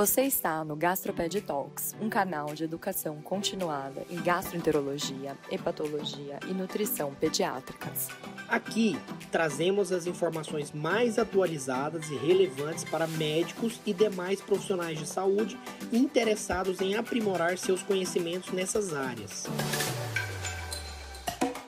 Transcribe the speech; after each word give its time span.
Você 0.00 0.22
está 0.22 0.64
no 0.64 0.76
Gastroped 0.76 1.42
Talks, 1.42 1.94
um 2.00 2.08
canal 2.08 2.54
de 2.54 2.64
educação 2.64 3.20
continuada 3.20 4.02
em 4.08 4.16
gastroenterologia, 4.16 5.36
hepatologia 5.50 6.40
e 6.48 6.54
nutrição 6.54 7.14
pediátricas. 7.14 8.08
Aqui 8.48 8.98
trazemos 9.30 9.92
as 9.92 10.06
informações 10.06 10.72
mais 10.72 11.18
atualizadas 11.18 12.08
e 12.08 12.16
relevantes 12.16 12.82
para 12.82 13.06
médicos 13.06 13.78
e 13.84 13.92
demais 13.92 14.40
profissionais 14.40 14.98
de 14.98 15.06
saúde 15.06 15.60
interessados 15.92 16.80
em 16.80 16.94
aprimorar 16.94 17.58
seus 17.58 17.82
conhecimentos 17.82 18.52
nessas 18.52 18.94
áreas. 18.94 19.44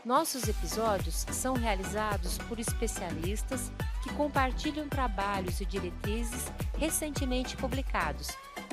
Nossos 0.03 0.49
episódios 0.49 1.27
são 1.33 1.53
realizados 1.53 2.39
por 2.39 2.59
especialistas 2.59 3.71
que 4.03 4.12
compartilham 4.14 4.89
trabalhos 4.89 5.61
e 5.61 5.64
diretrizes 5.64 6.51
recentemente 6.83 7.57
publicados, 7.57 8.27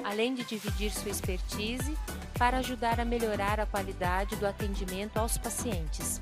além 0.03 0.33
de 0.33 0.43
dividir 0.43 0.89
sua 0.89 1.11
expertise 1.11 1.95
para 2.39 2.57
ajudar 2.57 2.99
a 2.99 3.05
melhorar 3.05 3.59
a 3.59 3.67
qualidade 3.67 4.35
do 4.37 4.47
atendimento 4.47 5.17
aos 5.17 5.37
pacientes. 5.37 6.19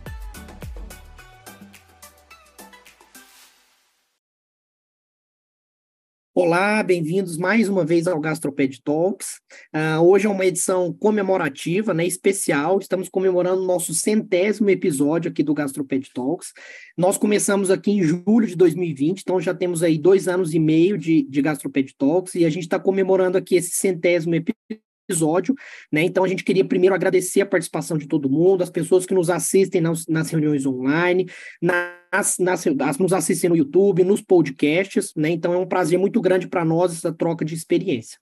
Olá, 6.40 6.84
bem-vindos 6.84 7.36
mais 7.36 7.68
uma 7.68 7.84
vez 7.84 8.06
ao 8.06 8.20
Gastroped 8.20 8.84
Talks. 8.84 9.40
Uh, 9.74 10.04
hoje 10.04 10.28
é 10.28 10.30
uma 10.30 10.46
edição 10.46 10.94
comemorativa, 10.94 11.96
né, 11.96 12.06
especial. 12.06 12.78
Estamos 12.78 13.10
comemorando 13.10 13.64
o 13.64 13.66
nosso 13.66 13.92
centésimo 13.92 14.70
episódio 14.70 15.32
aqui 15.32 15.42
do 15.42 15.56
Gastroped 15.56 16.12
Talks. 16.14 16.54
Nós 16.96 17.18
começamos 17.18 17.72
aqui 17.72 17.90
em 17.90 18.04
julho 18.04 18.46
de 18.46 18.56
2020, 18.56 19.22
então 19.22 19.42
já 19.42 19.52
temos 19.52 19.82
aí 19.82 19.98
dois 19.98 20.28
anos 20.28 20.54
e 20.54 20.60
meio 20.60 20.96
de, 20.96 21.24
de 21.24 21.42
Gastroped 21.42 21.96
Talks 21.98 22.36
e 22.36 22.46
a 22.46 22.52
gente 22.52 22.66
está 22.66 22.80
comemorando 22.80 23.36
aqui 23.36 23.56
esse 23.56 23.72
centésimo 23.72 24.36
episódio 24.36 24.87
episódio, 25.08 25.56
né? 25.92 26.04
Então 26.04 26.24
a 26.24 26.28
gente 26.28 26.44
queria 26.44 26.66
primeiro 26.66 26.94
agradecer 26.94 27.42
a 27.42 27.46
participação 27.46 27.98
de 27.98 28.08
todo 28.08 28.30
mundo, 28.30 28.62
as 28.62 28.70
pessoas 28.70 29.06
que 29.06 29.14
nos 29.14 29.30
assistem 29.30 29.80
nas, 29.80 30.06
nas 30.08 30.30
reuniões 30.30 30.66
online, 30.66 31.28
nas, 31.62 32.38
nas, 32.38 32.66
nos 33.00 33.14
assistem 33.14 33.50
no 33.50 33.56
YouTube, 33.56 34.04
nos 34.04 34.22
podcasts, 34.22 35.14
né? 35.16 35.30
Então 35.30 35.54
é 35.54 35.58
um 35.58 35.68
prazer 35.68 35.98
muito 35.98 36.20
grande 36.20 36.48
para 36.48 36.66
nós 36.66 36.92
essa 36.92 37.12
troca 37.12 37.46
de 37.46 37.56
experiência. 37.56 38.20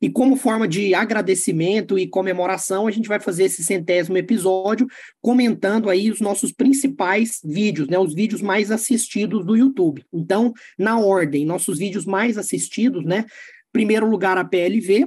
E 0.00 0.10
como 0.10 0.36
forma 0.36 0.68
de 0.68 0.94
agradecimento 0.94 1.98
e 1.98 2.06
comemoração, 2.06 2.86
a 2.86 2.90
gente 2.90 3.08
vai 3.08 3.18
fazer 3.18 3.44
esse 3.44 3.64
centésimo 3.64 4.16
episódio 4.16 4.86
comentando 5.22 5.88
aí 5.88 6.10
os 6.10 6.20
nossos 6.20 6.52
principais 6.52 7.40
vídeos, 7.44 7.88
né, 7.88 7.98
os 7.98 8.14
vídeos 8.14 8.42
mais 8.42 8.70
assistidos 8.70 9.44
do 9.44 9.56
YouTube. 9.56 10.04
Então, 10.12 10.52
na 10.78 10.98
ordem, 10.98 11.46
nossos 11.46 11.78
vídeos 11.78 12.04
mais 12.04 12.36
assistidos, 12.36 13.04
né, 13.04 13.24
primeiro 13.72 14.08
lugar 14.08 14.38
a 14.38 14.44
PLV, 14.44 15.06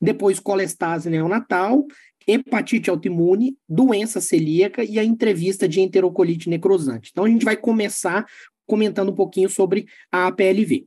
depois 0.00 0.38
colestase 0.38 1.08
neonatal, 1.08 1.84
hepatite 2.26 2.90
autoimune, 2.90 3.56
doença 3.68 4.20
celíaca 4.20 4.84
e 4.84 4.98
a 4.98 5.04
entrevista 5.04 5.68
de 5.68 5.80
enterocolite 5.80 6.48
necrosante. 6.48 7.10
Então 7.12 7.24
a 7.24 7.28
gente 7.28 7.44
vai 7.44 7.56
começar 7.56 8.26
comentando 8.66 9.10
um 9.10 9.14
pouquinho 9.14 9.50
sobre 9.50 9.86
a 10.12 10.30
PLV. 10.30 10.86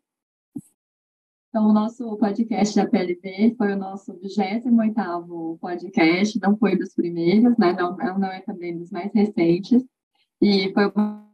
Então, 1.49 1.67
o 1.67 1.73
nosso 1.73 2.17
podcast 2.17 2.75
da 2.75 2.87
PLV 2.87 3.53
foi 3.55 3.73
o 3.73 3.77
nosso 3.77 4.11
28º 4.13 5.59
podcast, 5.59 6.39
não 6.41 6.57
foi 6.57 6.75
dos 6.75 6.95
primeiros, 6.95 7.55
né? 7.59 7.73
não, 7.73 7.95
não 7.95 8.31
é 8.31 8.41
também 8.41 8.75
dos 8.75 8.89
mais 8.89 9.13
recentes, 9.13 9.83
e 10.41 10.73
foi 10.73 10.91
uma 10.95 11.29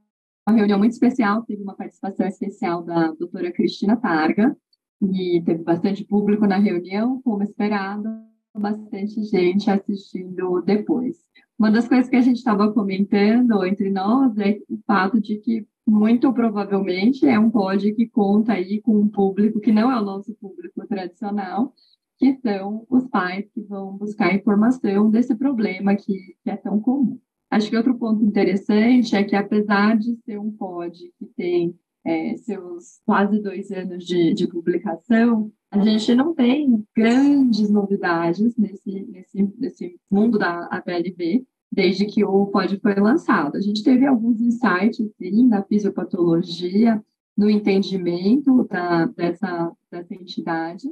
reunião 0.50 0.78
muito 0.78 0.92
especial, 0.92 1.44
teve 1.44 1.64
uma 1.64 1.74
participação 1.74 2.28
especial 2.28 2.84
da 2.84 3.12
doutora 3.14 3.50
Cristina 3.54 3.96
Targa, 3.96 4.58
e 5.02 5.42
teve 5.46 5.64
bastante 5.64 6.04
público 6.04 6.46
na 6.46 6.58
reunião, 6.58 7.22
como 7.22 7.44
esperado, 7.44 8.10
bastante 8.56 9.24
gente 9.24 9.70
assistindo 9.70 10.62
depois. 10.62 11.18
Uma 11.58 11.72
das 11.72 11.88
coisas 11.88 12.10
que 12.10 12.16
a 12.16 12.22
gente 12.22 12.38
estava 12.38 12.72
comentando 12.72 13.66
entre 13.66 13.90
nós 13.90 14.38
é 14.38 14.60
o 14.70 14.78
fato 14.86 15.20
de 15.20 15.38
que 15.38 15.68
muito 15.88 16.32
provavelmente 16.34 17.26
é 17.26 17.40
um 17.40 17.50
pod 17.50 17.94
que 17.94 18.08
conta 18.08 18.54
aí 18.54 18.82
com 18.82 18.98
um 18.98 19.08
público 19.08 19.60
que 19.60 19.72
não 19.72 19.92
é 19.92 20.00
o 20.00 20.06
nosso 20.06 20.34
público 20.36 20.86
tradicional, 20.88 21.74
que 22.18 22.38
são 22.42 22.86
os 22.90 23.08
pais 23.08 23.50
que 23.54 23.62
vão 23.62 23.98
buscar 23.98 24.36
informação 24.36 25.10
desse 25.10 25.36
problema 25.36 25.96
que, 25.96 26.36
que 26.44 26.50
é 26.50 26.56
tão 26.56 26.80
comum. 26.80 27.20
Acho 27.50 27.70
que 27.70 27.78
outro 27.78 27.98
ponto 27.98 28.24
interessante 28.24 29.16
é 29.16 29.24
que, 29.24 29.36
apesar 29.36 29.98
de 29.98 30.16
ser 30.24 30.38
um 30.40 30.52
pod 30.52 30.96
que 31.18 31.26
tem 31.36 31.76
é, 32.06 32.36
seus 32.38 33.00
quase 33.06 33.42
dois 33.42 33.72
anos 33.72 34.06
de, 34.06 34.34
de, 34.34 34.48
publicação, 34.48 35.52
a 35.72 35.80
gente 35.80 36.16
não 36.16 36.34
tem 36.34 36.84
grandes 36.96 37.70
novidades 37.70 38.56
nesse, 38.56 39.06
nesse, 39.06 39.54
nesse 39.58 40.00
mundo 40.10 40.40
da 40.40 40.66
APLB, 40.66 41.46
desde 41.72 42.06
que 42.06 42.24
o 42.24 42.48
POD 42.48 42.80
foi 42.80 42.96
lançado. 42.96 43.58
A 43.58 43.62
gente 43.62 43.84
teve 43.84 44.06
alguns 44.06 44.42
insights, 44.42 45.12
sim, 45.18 45.48
na 45.48 45.64
fisiopatologia, 45.64 47.04
no 47.38 47.50
entendimento 47.50 48.68
da, 48.68 49.06
dessa, 49.06 49.72
dessa 49.92 50.14
entidade, 50.14 50.90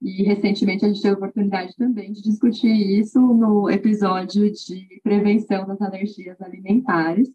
e 0.00 0.22
recentemente 0.22 0.84
a 0.84 0.88
gente 0.88 1.02
teve 1.02 1.14
a 1.14 1.18
oportunidade 1.18 1.76
também 1.76 2.10
de 2.12 2.22
discutir 2.22 2.72
isso 2.72 3.20
no 3.20 3.68
episódio 3.68 4.50
de 4.50 5.00
prevenção 5.02 5.66
das 5.66 5.80
alergias 5.82 6.40
alimentares, 6.40 7.30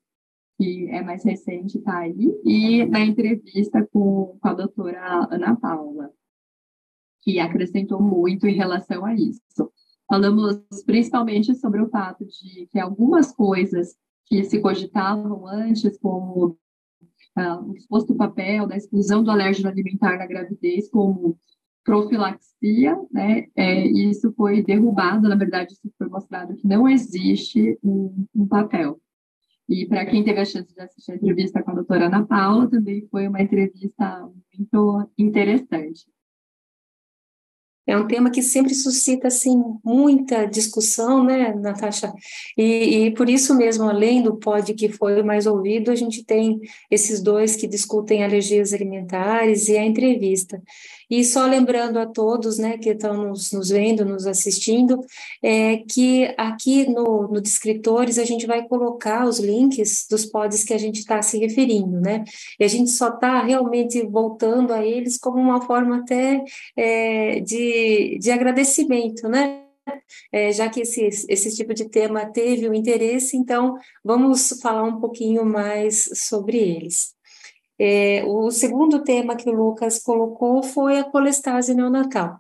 que 0.57 0.89
é 0.89 1.01
mais 1.01 1.23
recente, 1.23 1.77
está 1.77 1.99
aí, 1.99 2.33
e 2.45 2.85
na 2.85 3.01
entrevista 3.01 3.85
com, 3.91 4.37
com 4.39 4.47
a 4.47 4.53
doutora 4.53 5.27
Ana 5.29 5.55
Paula, 5.55 6.11
que 7.21 7.39
acrescentou 7.39 8.01
muito 8.01 8.47
em 8.47 8.55
relação 8.55 9.05
a 9.05 9.13
isso. 9.13 9.41
Falamos 10.07 10.61
principalmente 10.85 11.55
sobre 11.55 11.81
o 11.81 11.89
fato 11.89 12.25
de 12.25 12.67
que 12.67 12.79
algumas 12.79 13.33
coisas 13.33 13.95
que 14.27 14.43
se 14.43 14.59
cogitavam 14.59 15.47
antes, 15.47 15.97
como 15.97 16.57
ah, 17.35 17.59
o 17.59 17.75
exposto 17.75 18.15
papel 18.15 18.67
da 18.67 18.77
exclusão 18.77 19.23
do 19.23 19.31
alérgeno 19.31 19.67
alimentar 19.67 20.17
na 20.17 20.25
gravidez, 20.25 20.89
como 20.89 21.37
profilaxia, 21.83 22.97
né? 23.11 23.45
É, 23.55 23.85
isso 23.87 24.33
foi 24.33 24.63
derrubado, 24.63 25.29
na 25.29 25.35
verdade, 25.35 25.73
isso 25.73 25.91
foi 25.97 26.07
mostrado 26.07 26.55
que 26.55 26.67
não 26.67 26.89
existe 26.89 27.77
um, 27.83 28.25
um 28.33 28.47
papel. 28.47 28.99
E 29.67 29.87
para 29.87 30.05
quem 30.05 30.23
teve 30.23 30.39
a 30.39 30.45
chance 30.45 30.73
de 30.73 30.81
assistir 30.81 31.13
a 31.13 31.15
entrevista 31.15 31.63
com 31.63 31.71
a 31.71 31.75
doutora 31.75 32.05
Ana 32.05 32.25
Paula, 32.25 32.69
também 32.69 33.07
foi 33.09 33.27
uma 33.27 33.41
entrevista 33.41 34.29
muito 34.53 35.09
interessante. 35.17 36.05
É 37.87 37.95
um 37.95 38.07
tema 38.07 38.31
que 38.31 38.41
sempre 38.41 38.73
suscita 38.73 39.27
assim 39.27 39.61
muita 39.83 40.45
discussão, 40.45 41.23
né, 41.23 41.53
Natasha? 41.53 42.11
E, 42.57 43.05
e, 43.05 43.11
por 43.13 43.29
isso 43.29 43.55
mesmo, 43.55 43.83
além 43.83 44.23
do 44.23 44.37
pod 44.37 44.73
que 44.73 44.89
foi 44.89 45.21
mais 45.21 45.45
ouvido, 45.45 45.91
a 45.91 45.95
gente 45.95 46.23
tem 46.23 46.59
esses 46.89 47.21
dois 47.21 47.55
que 47.55 47.67
discutem 47.67 48.23
alergias 48.23 48.73
alimentares 48.73 49.67
e 49.69 49.77
a 49.77 49.85
entrevista. 49.85 50.59
E 51.09 51.23
só 51.23 51.45
lembrando 51.45 51.97
a 51.97 52.05
todos, 52.05 52.57
né, 52.57 52.77
que 52.77 52.89
estão 52.89 53.29
nos, 53.29 53.51
nos 53.51 53.69
vendo, 53.69 54.05
nos 54.05 54.25
assistindo, 54.25 54.99
é 55.41 55.77
que 55.77 56.33
aqui 56.37 56.87
no, 56.89 57.27
no 57.27 57.41
Descritores 57.41 58.17
a 58.17 58.25
gente 58.25 58.45
vai 58.45 58.67
colocar 58.67 59.25
os 59.25 59.39
links 59.39 60.07
dos 60.09 60.25
pods 60.25 60.63
que 60.63 60.73
a 60.73 60.77
gente 60.77 60.99
está 60.99 61.21
se 61.21 61.37
referindo, 61.37 61.99
né? 61.99 62.23
E 62.59 62.63
a 62.63 62.67
gente 62.67 62.91
só 62.91 63.09
está 63.09 63.43
realmente 63.43 64.01
voltando 64.05 64.73
a 64.73 64.85
eles 64.85 65.17
como 65.17 65.39
uma 65.39 65.61
forma 65.61 65.97
até 65.97 66.43
é, 66.75 67.39
de, 67.41 68.17
de 68.19 68.31
agradecimento, 68.31 69.27
né? 69.27 69.61
É, 70.31 70.51
já 70.51 70.69
que 70.69 70.81
esse, 70.81 71.07
esse 71.29 71.55
tipo 71.55 71.73
de 71.73 71.89
tema 71.89 72.25
teve 72.25 72.67
o 72.67 72.73
interesse, 72.73 73.37
então 73.37 73.77
vamos 74.03 74.59
falar 74.61 74.83
um 74.83 74.99
pouquinho 74.99 75.45
mais 75.45 76.09
sobre 76.13 76.57
eles. 76.57 77.14
É, 77.79 78.23
o 78.25 78.49
segundo 78.51 79.03
tema 79.03 79.35
que 79.35 79.49
o 79.49 79.53
Lucas 79.53 79.99
colocou 79.99 80.63
foi 80.63 80.99
a 80.99 81.03
colestase 81.03 81.73
neonatal. 81.73 82.37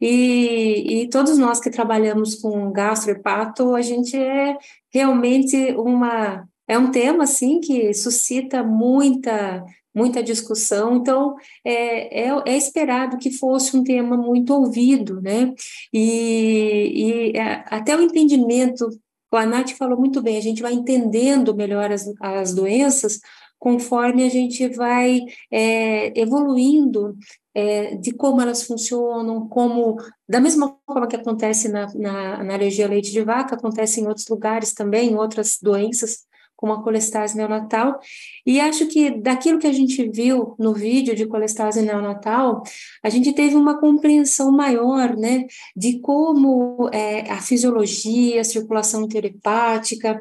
E, 0.00 1.02
e 1.02 1.08
todos 1.08 1.36
nós 1.38 1.60
que 1.60 1.70
trabalhamos 1.70 2.36
com 2.36 2.72
gastrohepato, 2.72 3.74
a 3.74 3.82
gente 3.82 4.16
é 4.16 4.56
realmente 4.92 5.56
uma 5.76 6.46
é 6.66 6.78
um 6.78 6.90
tema 6.90 7.24
assim 7.24 7.60
que 7.60 7.94
suscita 7.94 8.62
muita 8.62 9.64
muita 9.94 10.22
discussão, 10.22 10.96
então 10.96 11.34
é, 11.64 12.28
é, 12.28 12.42
é, 12.46 12.56
esperado 12.56 13.18
que 13.18 13.32
fosse 13.32 13.76
um 13.76 13.82
tema 13.82 14.16
muito 14.16 14.54
ouvido, 14.54 15.20
né? 15.20 15.52
E, 15.92 17.32
e 17.32 17.36
é, 17.36 17.64
até 17.66 17.96
o 17.96 18.00
entendimento, 18.00 18.88
a 19.32 19.44
Nath 19.44 19.70
falou 19.72 19.98
muito 19.98 20.22
bem, 20.22 20.36
a 20.36 20.42
gente 20.42 20.62
vai 20.62 20.72
entendendo 20.72 21.54
melhor 21.54 21.90
as, 21.90 22.04
as 22.20 22.54
doenças 22.54 23.18
conforme 23.58 24.24
a 24.24 24.28
gente 24.28 24.68
vai 24.68 25.20
é, 25.50 26.18
evoluindo 26.18 27.16
é, 27.54 27.96
de 27.96 28.12
como 28.12 28.40
elas 28.40 28.62
funcionam, 28.62 29.48
como, 29.48 29.96
da 30.28 30.40
mesma 30.40 30.76
forma 30.86 31.08
que 31.08 31.16
acontece 31.16 31.68
na, 31.68 31.86
na, 31.94 32.44
na 32.44 32.54
alergia 32.54 32.84
ao 32.84 32.90
leite 32.90 33.10
de 33.10 33.22
vaca, 33.22 33.56
acontece 33.56 34.00
em 34.00 34.06
outros 34.06 34.28
lugares 34.28 34.72
também, 34.72 35.16
outras 35.16 35.58
doenças, 35.60 36.28
com 36.58 36.72
a 36.72 36.82
colestase 36.82 37.36
neonatal. 37.36 38.00
E 38.44 38.58
acho 38.58 38.88
que 38.88 39.12
daquilo 39.12 39.60
que 39.60 39.66
a 39.68 39.72
gente 39.72 40.10
viu 40.10 40.56
no 40.58 40.74
vídeo 40.74 41.14
de 41.14 41.24
colestase 41.24 41.80
neonatal, 41.80 42.64
a 43.00 43.08
gente 43.08 43.32
teve 43.32 43.54
uma 43.54 43.78
compreensão 43.78 44.50
maior, 44.50 45.16
né, 45.16 45.46
de 45.76 46.00
como 46.00 46.90
é, 46.92 47.30
a 47.30 47.40
fisiologia, 47.40 48.40
a 48.40 48.44
circulação 48.44 49.02
interhepática, 49.02 50.18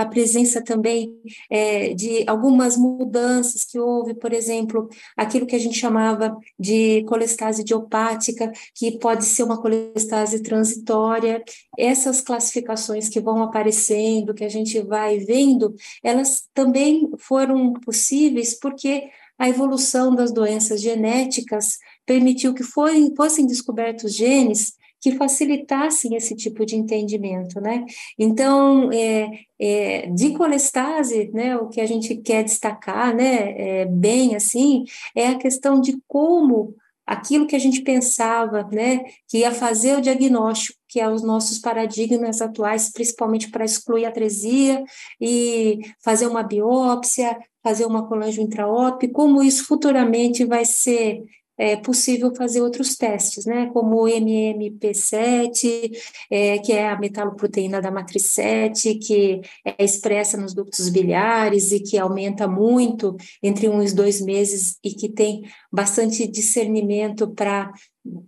a 0.00 0.06
presença 0.06 0.64
também 0.64 1.12
é, 1.50 1.92
de 1.92 2.24
algumas 2.26 2.74
mudanças 2.74 3.64
que 3.64 3.78
houve, 3.78 4.14
por 4.14 4.32
exemplo, 4.32 4.88
aquilo 5.14 5.44
que 5.44 5.54
a 5.54 5.58
gente 5.58 5.78
chamava 5.78 6.34
de 6.58 7.04
colestase 7.04 7.60
idiopática, 7.60 8.50
que 8.74 8.98
pode 8.98 9.26
ser 9.26 9.42
uma 9.42 9.60
colestase 9.60 10.42
transitória. 10.42 11.44
Essas 11.78 12.22
classificações 12.22 13.10
que 13.10 13.20
vão 13.20 13.42
aparecendo, 13.42 14.32
que 14.32 14.44
a 14.44 14.48
gente 14.48 14.80
vai 14.80 15.18
vendo, 15.18 15.74
elas 16.02 16.44
também 16.54 17.10
foram 17.18 17.74
possíveis 17.74 18.58
porque 18.58 19.10
a 19.38 19.50
evolução 19.50 20.14
das 20.14 20.32
doenças 20.32 20.80
genéticas 20.80 21.76
permitiu 22.06 22.54
que 22.54 22.62
fossem, 22.62 23.14
fossem 23.14 23.46
descobertos 23.46 24.14
genes 24.14 24.79
que 25.00 25.12
facilitassem 25.12 26.14
esse 26.14 26.36
tipo 26.36 26.64
de 26.66 26.76
entendimento, 26.76 27.60
né? 27.60 27.84
Então, 28.18 28.90
é, 28.92 29.30
é, 29.58 30.06
de 30.10 30.32
colestase, 30.34 31.30
né, 31.32 31.56
o 31.56 31.68
que 31.68 31.80
a 31.80 31.86
gente 31.86 32.16
quer 32.16 32.44
destacar, 32.44 33.14
né, 33.14 33.80
é, 33.80 33.86
bem 33.86 34.36
assim, 34.36 34.84
é 35.14 35.28
a 35.28 35.38
questão 35.38 35.80
de 35.80 35.98
como 36.06 36.74
aquilo 37.06 37.46
que 37.46 37.56
a 37.56 37.58
gente 37.58 37.82
pensava, 37.82 38.62
né, 38.70 39.02
que 39.26 39.38
ia 39.38 39.52
fazer 39.52 39.96
o 39.98 40.00
diagnóstico, 40.00 40.78
que 40.86 41.00
é 41.00 41.08
os 41.08 41.22
nossos 41.24 41.58
paradigmas 41.58 42.40
atuais, 42.40 42.92
principalmente 42.92 43.50
para 43.50 43.64
excluir 43.64 44.04
a 44.04 44.10
atresia 44.10 44.84
e 45.20 45.80
fazer 46.04 46.26
uma 46.28 46.44
biópsia, 46.44 47.36
fazer 47.62 47.84
uma 47.84 48.06
colangio 48.06 48.42
intraóptica, 48.42 49.12
como 49.12 49.42
isso 49.42 49.66
futuramente 49.66 50.44
vai 50.44 50.64
ser 50.64 51.24
é 51.60 51.76
possível 51.76 52.34
fazer 52.34 52.62
outros 52.62 52.96
testes, 52.96 53.44
né, 53.44 53.68
como 53.70 54.04
o 54.04 54.08
MMP7, 54.08 55.90
é, 56.30 56.58
que 56.58 56.72
é 56.72 56.88
a 56.88 56.98
metaloproteína 56.98 57.82
da 57.82 57.90
matriz 57.90 58.24
7, 58.26 58.94
que 58.94 59.42
é 59.62 59.84
expressa 59.84 60.38
nos 60.38 60.54
ductos 60.54 60.88
biliares 60.88 61.70
e 61.70 61.80
que 61.80 61.98
aumenta 61.98 62.48
muito 62.48 63.14
entre 63.42 63.66
e 63.66 63.92
dois 63.92 64.22
meses 64.22 64.78
e 64.82 64.94
que 64.94 65.10
tem 65.10 65.42
bastante 65.70 66.26
discernimento 66.26 67.28
para 67.28 67.70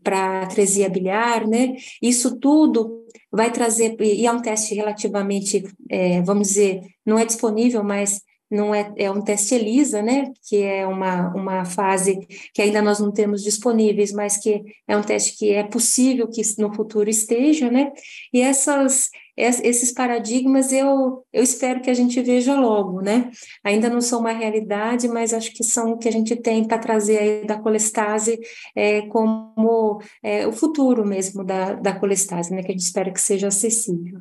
para 0.02 0.42
atresia 0.42 0.90
biliar, 0.90 1.48
né? 1.48 1.74
Isso 2.02 2.38
tudo 2.38 3.06
vai 3.30 3.50
trazer, 3.50 3.96
e 4.00 4.26
é 4.26 4.30
um 4.30 4.42
teste 4.42 4.74
relativamente, 4.74 5.64
é, 5.88 6.20
vamos 6.20 6.48
dizer, 6.48 6.82
não 7.06 7.18
é 7.18 7.24
disponível, 7.24 7.82
mas 7.82 8.20
não 8.52 8.74
é, 8.74 8.92
é 8.96 9.10
um 9.10 9.22
teste 9.22 9.54
ELISA, 9.54 10.02
né, 10.02 10.30
que 10.46 10.62
é 10.62 10.86
uma, 10.86 11.34
uma 11.34 11.64
fase 11.64 12.18
que 12.52 12.60
ainda 12.60 12.82
nós 12.82 13.00
não 13.00 13.10
temos 13.10 13.42
disponíveis, 13.42 14.12
mas 14.12 14.36
que 14.36 14.62
é 14.86 14.94
um 14.94 15.02
teste 15.02 15.38
que 15.38 15.50
é 15.50 15.64
possível 15.64 16.28
que 16.28 16.42
no 16.58 16.72
futuro 16.74 17.08
esteja, 17.08 17.70
né, 17.70 17.90
e 18.30 18.42
essas, 18.42 19.08
esses 19.34 19.90
paradigmas 19.90 20.70
eu, 20.70 21.24
eu 21.32 21.42
espero 21.42 21.80
que 21.80 21.88
a 21.88 21.94
gente 21.94 22.20
veja 22.20 22.54
logo, 22.54 23.00
né, 23.00 23.30
ainda 23.64 23.88
não 23.88 24.02
são 24.02 24.20
uma 24.20 24.32
realidade, 24.32 25.08
mas 25.08 25.32
acho 25.32 25.50
que 25.54 25.64
são 25.64 25.92
o 25.92 25.98
que 25.98 26.08
a 26.08 26.12
gente 26.12 26.36
tem 26.36 26.62
para 26.62 26.76
trazer 26.76 27.18
aí 27.18 27.46
da 27.46 27.58
colestase 27.58 28.38
é, 28.76 29.00
como 29.08 29.98
é, 30.22 30.46
o 30.46 30.52
futuro 30.52 31.06
mesmo 31.06 31.42
da, 31.42 31.72
da 31.72 31.98
colestase, 31.98 32.52
né, 32.54 32.62
que 32.62 32.68
a 32.68 32.72
gente 32.72 32.84
espera 32.84 33.10
que 33.10 33.20
seja 33.20 33.48
acessível. 33.48 34.20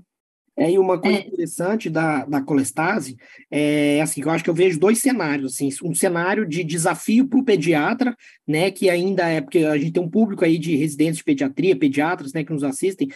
É, 0.62 0.70
e 0.70 0.78
uma 0.78 1.00
coisa 1.00 1.18
é. 1.18 1.28
interessante 1.28 1.90
da, 1.90 2.24
da 2.24 2.40
colestase 2.40 3.18
é 3.50 4.00
assim, 4.00 4.22
eu 4.22 4.30
acho 4.30 4.44
que 4.44 4.50
eu 4.50 4.54
vejo 4.54 4.80
dois 4.80 5.00
cenários, 5.00 5.54
assim, 5.56 5.70
um 5.84 5.96
cenário 5.96 6.48
de 6.48 6.64
desafio 6.64 7.28
para 7.28 7.40
o 7.40 7.44
pediatra, 7.44 8.16
né, 8.48 8.70
que 8.70 8.88
ainda 8.88 9.28
é, 9.28 9.42
porque 9.42 9.58
a 9.66 9.76
gente 9.76 9.94
tem 9.94 10.04
um 10.04 10.10
público 10.10 10.46
aí 10.46 10.60
de 10.60 10.76
residentes 10.76 11.18
de 11.18 11.24
pediatria, 11.24 11.76
pediatras, 11.76 12.32
né, 12.32 12.44
que 12.44 12.54
nos 12.54 12.64
assistem, 12.64 13.10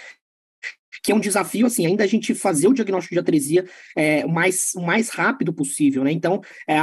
que 1.03 1.11
é 1.11 1.15
um 1.15 1.19
desafio, 1.19 1.67
assim, 1.67 1.85
ainda 1.85 2.03
a 2.03 2.07
gente 2.07 2.33
fazer 2.33 2.67
o 2.67 2.73
diagnóstico 2.73 3.13
de 3.13 3.19
atresia 3.19 3.63
é, 3.95 4.25
o, 4.25 4.29
mais, 4.29 4.73
o 4.75 4.81
mais 4.81 5.09
rápido 5.09 5.53
possível, 5.53 6.03
né? 6.03 6.11
Então, 6.11 6.41
é, 6.67 6.79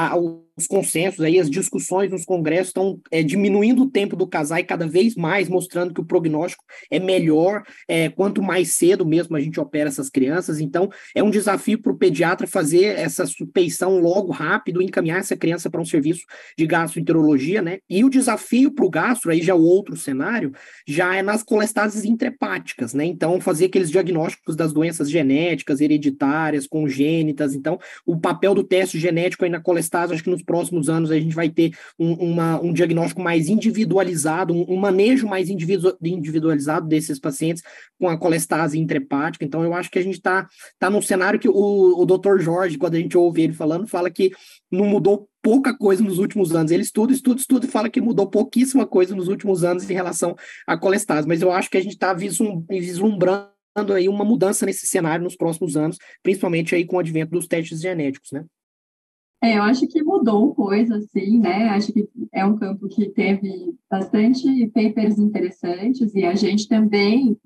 os 0.57 0.67
consensos 0.67 1.21
aí, 1.21 1.39
as 1.39 1.49
discussões 1.49 2.11
nos 2.11 2.25
congressos 2.25 2.69
estão 2.69 3.01
é, 3.11 3.23
diminuindo 3.23 3.83
o 3.83 3.91
tempo 3.91 4.15
do 4.15 4.27
casar 4.27 4.61
e 4.61 4.65
cada 4.65 4.87
vez 4.87 5.15
mais 5.15 5.49
mostrando 5.49 5.95
que 5.95 6.01
o 6.01 6.05
prognóstico 6.05 6.65
é 6.91 6.99
melhor, 6.99 7.63
é, 7.89 8.09
quanto 8.11 8.43
mais 8.43 8.73
cedo 8.73 9.07
mesmo 9.07 9.37
a 9.37 9.41
gente 9.41 9.59
opera 9.59 9.89
essas 9.89 10.11
crianças. 10.11 10.61
Então, 10.61 10.91
é 11.15 11.23
um 11.23 11.31
desafio 11.31 11.81
para 11.81 11.93
o 11.93 11.97
pediatra 11.97 12.47
fazer 12.47 12.99
essa 12.99 13.25
suspeição 13.27 13.99
logo 13.99 14.31
rápido, 14.31 14.83
encaminhar 14.83 15.21
essa 15.21 15.37
criança 15.37 15.71
para 15.71 15.81
um 15.81 15.85
serviço 15.85 16.23
de 16.57 16.67
gastroenterologia, 16.67 17.63
né? 17.63 17.79
E 17.89 18.05
o 18.05 18.11
desafio 18.11 18.71
para 18.71 18.85
o 18.85 18.91
gastro, 18.91 19.31
aí 19.31 19.43
já 19.43 19.53
é 19.53 19.57
outro 19.57 19.97
cenário, 19.97 20.53
já 20.87 21.15
é 21.15 21.23
nas 21.23 21.43
colestases 21.43 22.05
intrahepáticas, 22.05 22.93
né? 22.93 23.05
Então, 23.05 23.41
fazer 23.41 23.67
aqueles 23.67 23.91
diagnósticos 23.91 24.55
das 24.55 24.73
doenças 24.73 25.11
genéticas, 25.11 25.81
hereditárias, 25.81 26.67
congênitas. 26.67 27.55
Então, 27.55 27.79
o 28.05 28.19
papel 28.19 28.55
do 28.55 28.65
teste 28.65 28.99
genético 28.99 29.45
aí 29.45 29.51
na 29.51 29.61
colestase, 29.61 30.13
acho 30.13 30.23
que 30.23 30.31
nos 30.31 30.42
nos 30.43 30.45
próximos 30.45 30.89
anos 30.89 31.11
a 31.11 31.19
gente 31.19 31.35
vai 31.35 31.49
ter 31.49 31.73
um, 31.99 32.13
uma, 32.15 32.61
um 32.61 32.73
diagnóstico 32.73 33.23
mais 33.23 33.49
individualizado, 33.49 34.53
um, 34.53 34.65
um 34.69 34.77
manejo 34.77 35.27
mais 35.27 35.49
individu 35.49 35.97
individualizado 36.03 36.87
desses 36.87 37.19
pacientes 37.19 37.63
com 37.99 38.09
a 38.09 38.19
colestase 38.19 38.79
intrahepática. 38.79 39.45
Então, 39.45 39.63
eu 39.63 39.73
acho 39.73 39.91
que 39.91 39.99
a 39.99 40.03
gente 40.03 40.17
está 40.17 40.47
tá 40.79 40.91
num 40.91 41.01
cenário 41.01 41.39
que 41.39 41.49
o, 41.49 41.55
o 41.55 42.05
doutor 42.05 42.41
Jorge, 42.41 42.77
quando 42.77 42.95
a 42.95 42.99
gente 42.99 43.17
ouve 43.17 43.43
ele 43.43 43.53
falando, 43.53 43.87
fala 43.87 44.11
que 44.11 44.33
não 44.71 44.85
mudou 44.85 45.29
pouca 45.41 45.77
coisa 45.77 46.03
nos 46.03 46.19
últimos 46.19 46.55
anos. 46.55 46.73
Ele 46.73 46.83
estuda, 46.83 47.13
estuda, 47.13 47.41
estuda 47.41 47.67
e 47.67 47.71
fala 47.71 47.89
que 47.89 48.01
mudou 48.01 48.29
pouquíssima 48.29 48.87
coisa 48.87 49.15
nos 49.15 49.29
últimos 49.29 49.65
anos 49.65 49.89
em 49.89 49.95
relação 49.95 50.35
à 50.67 50.77
colestase. 50.77 51.29
Mas 51.29 51.43
eu 51.43 51.53
acho 51.53 51.71
que 51.71 51.77
a 51.77 51.83
gente 51.83 51.93
está 51.93 52.13
vislumbrando 52.13 53.53
aí 53.95 54.09
uma 54.09 54.25
mudança 54.25 54.67
nesse 54.67 54.87
cenário 54.87 55.25
nos 55.25 55.37
próximos 55.37 55.77
anos, 55.77 55.97
principalmente 56.23 56.75
aí 56.75 56.85
com 56.85 56.97
o 56.97 56.99
advento 56.99 57.33
dos 57.33 57.47
testes 57.47 57.81
genéticos, 57.81 58.31
né? 58.33 58.45
É, 59.43 59.59
eu 59.59 59.63
acho 59.65 59.89
que 59.89 60.01
mudou 60.05 60.55
coisa, 60.55 60.99
assim, 60.99 61.41
né? 61.41 61.71
Acho 61.71 61.93
que 61.93 62.09
é 62.33 62.45
um 62.45 62.57
campo 62.57 62.89
que 62.89 63.11
teve 63.11 63.77
bastante 63.91 64.69
papers 64.69 65.19
interessantes 65.19 66.15
e 66.15 66.25
a 66.25 66.37
gente 66.37 66.69
também, 66.69 67.37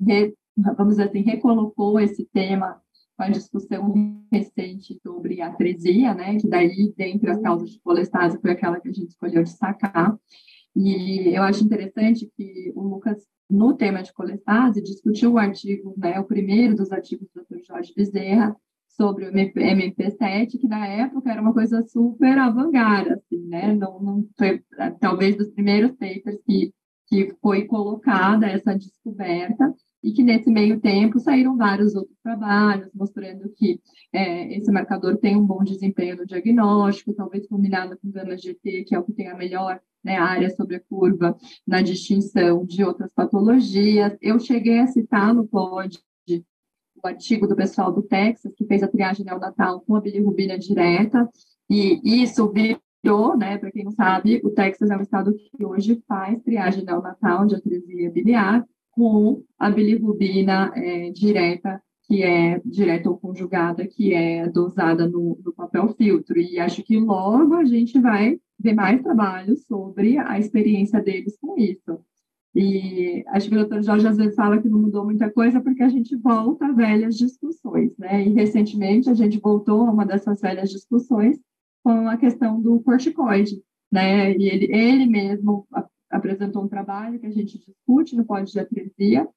vamos 0.77 0.97
dizer 0.97 1.09
assim, 1.09 1.23
recolocou 1.23 1.99
esse 1.99 2.27
tema 2.27 2.79
com 3.17 3.23
a 3.23 3.31
discussão 3.31 4.23
recente 4.31 5.01
sobre 5.03 5.41
a 5.41 5.49
atresia, 5.49 6.13
né? 6.13 6.37
Que 6.37 6.47
daí, 6.47 6.93
dentre 6.95 7.31
as 7.31 7.41
causas 7.41 7.71
de 7.71 7.81
colestase, 7.81 8.39
foi 8.43 8.51
aquela 8.51 8.79
que 8.79 8.89
a 8.89 8.93
gente 8.93 9.09
escolheu 9.09 9.43
destacar. 9.43 10.15
E 10.77 11.35
eu 11.35 11.43
acho 11.43 11.65
interessante 11.65 12.31
que 12.37 12.73
o 12.75 12.83
Lucas, 12.83 13.27
no 13.49 13.75
tema 13.75 14.03
de 14.03 14.13
colestase, 14.13 14.83
discutiu 14.83 15.33
o 15.33 15.39
artigo, 15.39 15.95
né? 15.97 16.21
O 16.21 16.25
primeiro 16.25 16.77
dos 16.77 16.93
artigos 16.93 17.27
do 17.35 17.41
Dr. 17.41 17.65
Jorge 17.67 17.95
Bezerra, 17.97 18.55
sobre 18.97 19.27
o 19.27 19.33
MP7, 19.33 20.59
que 20.59 20.67
na 20.67 20.87
época 20.87 21.31
era 21.31 21.41
uma 21.41 21.53
coisa 21.53 21.83
super 21.85 22.39
avant-garde, 22.39 23.13
assim, 23.13 23.47
né? 23.47 23.75
Não, 23.75 24.01
não 24.01 24.29
foi, 24.37 24.63
talvez, 25.01 25.37
dos 25.37 25.51
primeiros 25.51 25.93
papers 25.93 26.39
que, 26.45 26.73
que 27.07 27.35
foi 27.41 27.67
colocada 27.67 28.47
essa 28.47 28.75
descoberta, 28.75 29.75
e 30.07 30.13
que 30.13 30.23
nesse 30.23 30.49
meio 30.51 30.81
tempo 30.81 31.19
saíram 31.19 31.57
vários 31.57 31.97
outros 31.97 32.17
trabalhos 32.23 32.89
mostrando 32.95 33.53
que 33.57 33.81
é, 34.13 34.57
esse 34.57 34.71
marcador 34.71 35.17
tem 35.17 35.37
um 35.37 35.45
bom 35.45 35.65
desempenho 35.65 36.17
no 36.17 36.25
diagnóstico, 36.25 37.13
talvez 37.13 37.49
combinado 37.49 37.99
com 37.99 38.13
gama 38.13 38.37
GT, 38.37 38.85
que 38.85 38.95
é 38.95 38.99
o 39.01 39.03
que 39.03 39.13
tem 39.13 39.29
a 39.29 39.37
melhor 39.37 39.81
né, 40.05 40.17
área 40.17 40.49
sobre 40.51 40.77
a 40.77 40.81
curva 40.81 41.37
na 41.67 41.83
distinção 41.83 42.65
de 42.65 42.85
outras 42.85 43.13
patologias. 43.13 44.17
Eu 44.23 44.39
cheguei 44.39 44.79
a 44.79 44.87
citar 44.87 45.35
no 45.35 45.49
POD 45.49 45.99
o 47.03 47.07
artigo 47.07 47.47
do 47.47 47.57
pessoal 47.57 47.93
do 47.93 48.03
Texas, 48.03 48.53
que 48.55 48.65
fez 48.65 48.83
a 48.83 48.89
triagem 48.89 49.25
neonatal 49.25 49.81
com 49.81 49.97
a 49.97 50.01
bilirrubina 50.01 50.59
direta, 50.59 51.29
e 51.69 52.23
isso 52.23 52.51
virou, 52.53 53.37
né, 53.37 53.59
para 53.59 53.71
quem 53.71 53.85
não 53.85 53.93
sabe, 53.93 54.41
o 54.45 54.51
Texas 54.51 54.91
é 54.91 54.97
um 54.97 55.03
estado 55.03 55.35
que 55.35 55.65
hoje 55.65 56.03
faz 56.07 56.41
triagem 56.43 56.85
neonatal 56.85 57.47
de 57.47 57.57
atresia 57.57 58.11
biliar 58.11 58.65
com 58.91 59.43
a 59.59 59.71
bilirrubina 59.71 60.73
é, 60.75 61.11
direta, 61.11 61.83
que 62.07 62.23
é 62.23 62.61
direta 62.65 63.11
ou 63.11 63.19
conjugada, 63.19 63.87
que 63.87 64.15
é 64.15 64.49
dosada 64.49 65.07
no, 65.09 65.39
no 65.45 65.53
papel 65.53 65.89
filtro. 65.89 66.39
E 66.39 66.59
acho 66.59 66.83
que 66.83 66.97
logo 66.97 67.55
a 67.55 67.65
gente 67.65 68.01
vai 68.01 68.39
ver 68.59 68.75
mais 68.75 69.03
trabalhos 69.03 69.65
sobre 69.67 70.17
a 70.17 70.39
experiência 70.39 71.01
deles 71.03 71.37
com 71.39 71.59
isso. 71.59 72.01
E 72.59 73.23
acho 73.29 73.51
que 73.51 73.55
o 73.55 73.59
doutor 73.59 73.83
Jorge 73.83 74.09
às 74.09 74.17
vezes 74.17 74.35
fala 74.35 74.59
que 74.59 74.67
não 74.67 74.79
mudou 74.79 75.05
muita 75.05 75.31
coisa 75.31 75.61
porque 75.61 75.83
a 75.83 75.91
gente 75.91 76.17
volta 76.17 76.65
a 76.65 76.73
velhas 76.73 77.15
discussões, 77.15 77.95
né? 77.99 78.27
E 78.27 78.33
recentemente 78.33 79.11
a 79.11 79.15
gente 79.15 79.39
voltou 79.39 79.83
a 79.83 79.91
uma 79.91 80.07
dessas 80.07 80.41
velhas 80.41 80.71
discussões 80.71 81.39
com 81.85 82.09
a 82.09 82.17
questão 82.17 82.59
do 82.59 82.81
corticoide, 82.81 83.63
né? 83.93 84.33
E 84.33 84.49
ele, 84.49 84.75
ele 84.75 85.05
mesmo 85.07 85.69
apresentou 86.09 86.65
um 86.65 86.69
trabalho 86.69 87.21
que 87.21 87.27
a 87.27 87.31
gente 87.31 87.59
discute 87.59 88.17
no 88.17 88.25
Pódio 88.25 88.55
de 88.55 88.61
Atresia, 88.61 89.29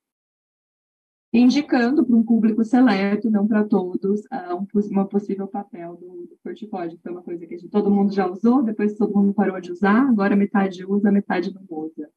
indicando 1.33 2.05
para 2.05 2.15
um 2.15 2.23
público 2.23 2.63
seleto, 2.63 3.29
não 3.29 3.45
para 3.45 3.65
todos, 3.65 4.21
um, 4.31 4.65
uma 4.91 5.05
possível 5.05 5.45
papel 5.45 5.97
do, 5.97 6.25
do 6.25 6.37
corticóide, 6.41 6.95
que 6.95 7.03
foi 7.03 7.11
uma 7.11 7.21
coisa 7.21 7.45
que 7.45 7.57
gente, 7.57 7.69
todo 7.69 7.91
mundo 7.91 8.13
já 8.13 8.25
usou, 8.31 8.63
depois 8.63 8.95
todo 8.95 9.13
mundo 9.13 9.33
parou 9.33 9.59
de 9.59 9.73
usar, 9.73 10.07
agora 10.07 10.37
metade 10.37 10.85
usa, 10.85 11.11
metade 11.11 11.53
não 11.53 11.63
usa. 11.69 12.09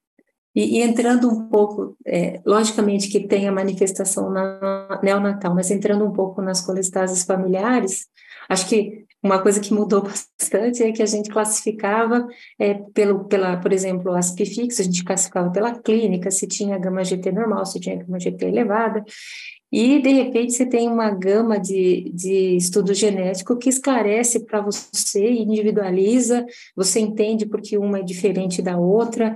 E, 0.54 0.78
e 0.78 0.82
entrando 0.82 1.28
um 1.28 1.48
pouco, 1.48 1.96
é, 2.06 2.40
logicamente 2.44 3.08
que 3.08 3.26
tem 3.26 3.48
a 3.48 3.52
manifestação 3.52 4.30
na, 4.30 5.00
neonatal, 5.02 5.54
mas 5.54 5.70
entrando 5.70 6.04
um 6.04 6.12
pouco 6.12 6.42
nas 6.42 6.60
colestases 6.60 7.24
familiares, 7.24 8.06
acho 8.48 8.68
que 8.68 9.04
uma 9.22 9.40
coisa 9.40 9.60
que 9.60 9.72
mudou 9.72 10.02
bastante 10.38 10.82
é 10.82 10.92
que 10.92 11.02
a 11.02 11.06
gente 11.06 11.30
classificava 11.30 12.26
é, 12.58 12.74
pelo, 12.92 13.24
pela, 13.24 13.56
por 13.56 13.72
exemplo, 13.72 14.12
as 14.12 14.32
PFIX, 14.32 14.80
a 14.80 14.82
gente 14.82 15.04
classificava 15.04 15.50
pela 15.50 15.74
clínica, 15.74 16.30
se 16.30 16.46
tinha 16.46 16.78
gama 16.78 17.04
GT 17.04 17.32
normal, 17.32 17.64
se 17.64 17.80
tinha 17.80 17.96
gama 17.96 18.18
GT 18.18 18.46
elevada, 18.46 19.04
e, 19.72 20.02
de 20.02 20.10
repente, 20.10 20.52
você 20.52 20.66
tem 20.66 20.86
uma 20.86 21.10
gama 21.10 21.58
de, 21.58 22.12
de 22.14 22.56
estudo 22.56 22.92
genético 22.92 23.56
que 23.56 23.70
esclarece 23.70 24.44
para 24.44 24.60
você, 24.60 25.30
individualiza, 25.30 26.44
você 26.76 27.00
entende 27.00 27.46
porque 27.46 27.78
uma 27.78 28.00
é 28.00 28.02
diferente 28.02 28.60
da 28.60 28.76
outra, 28.76 29.34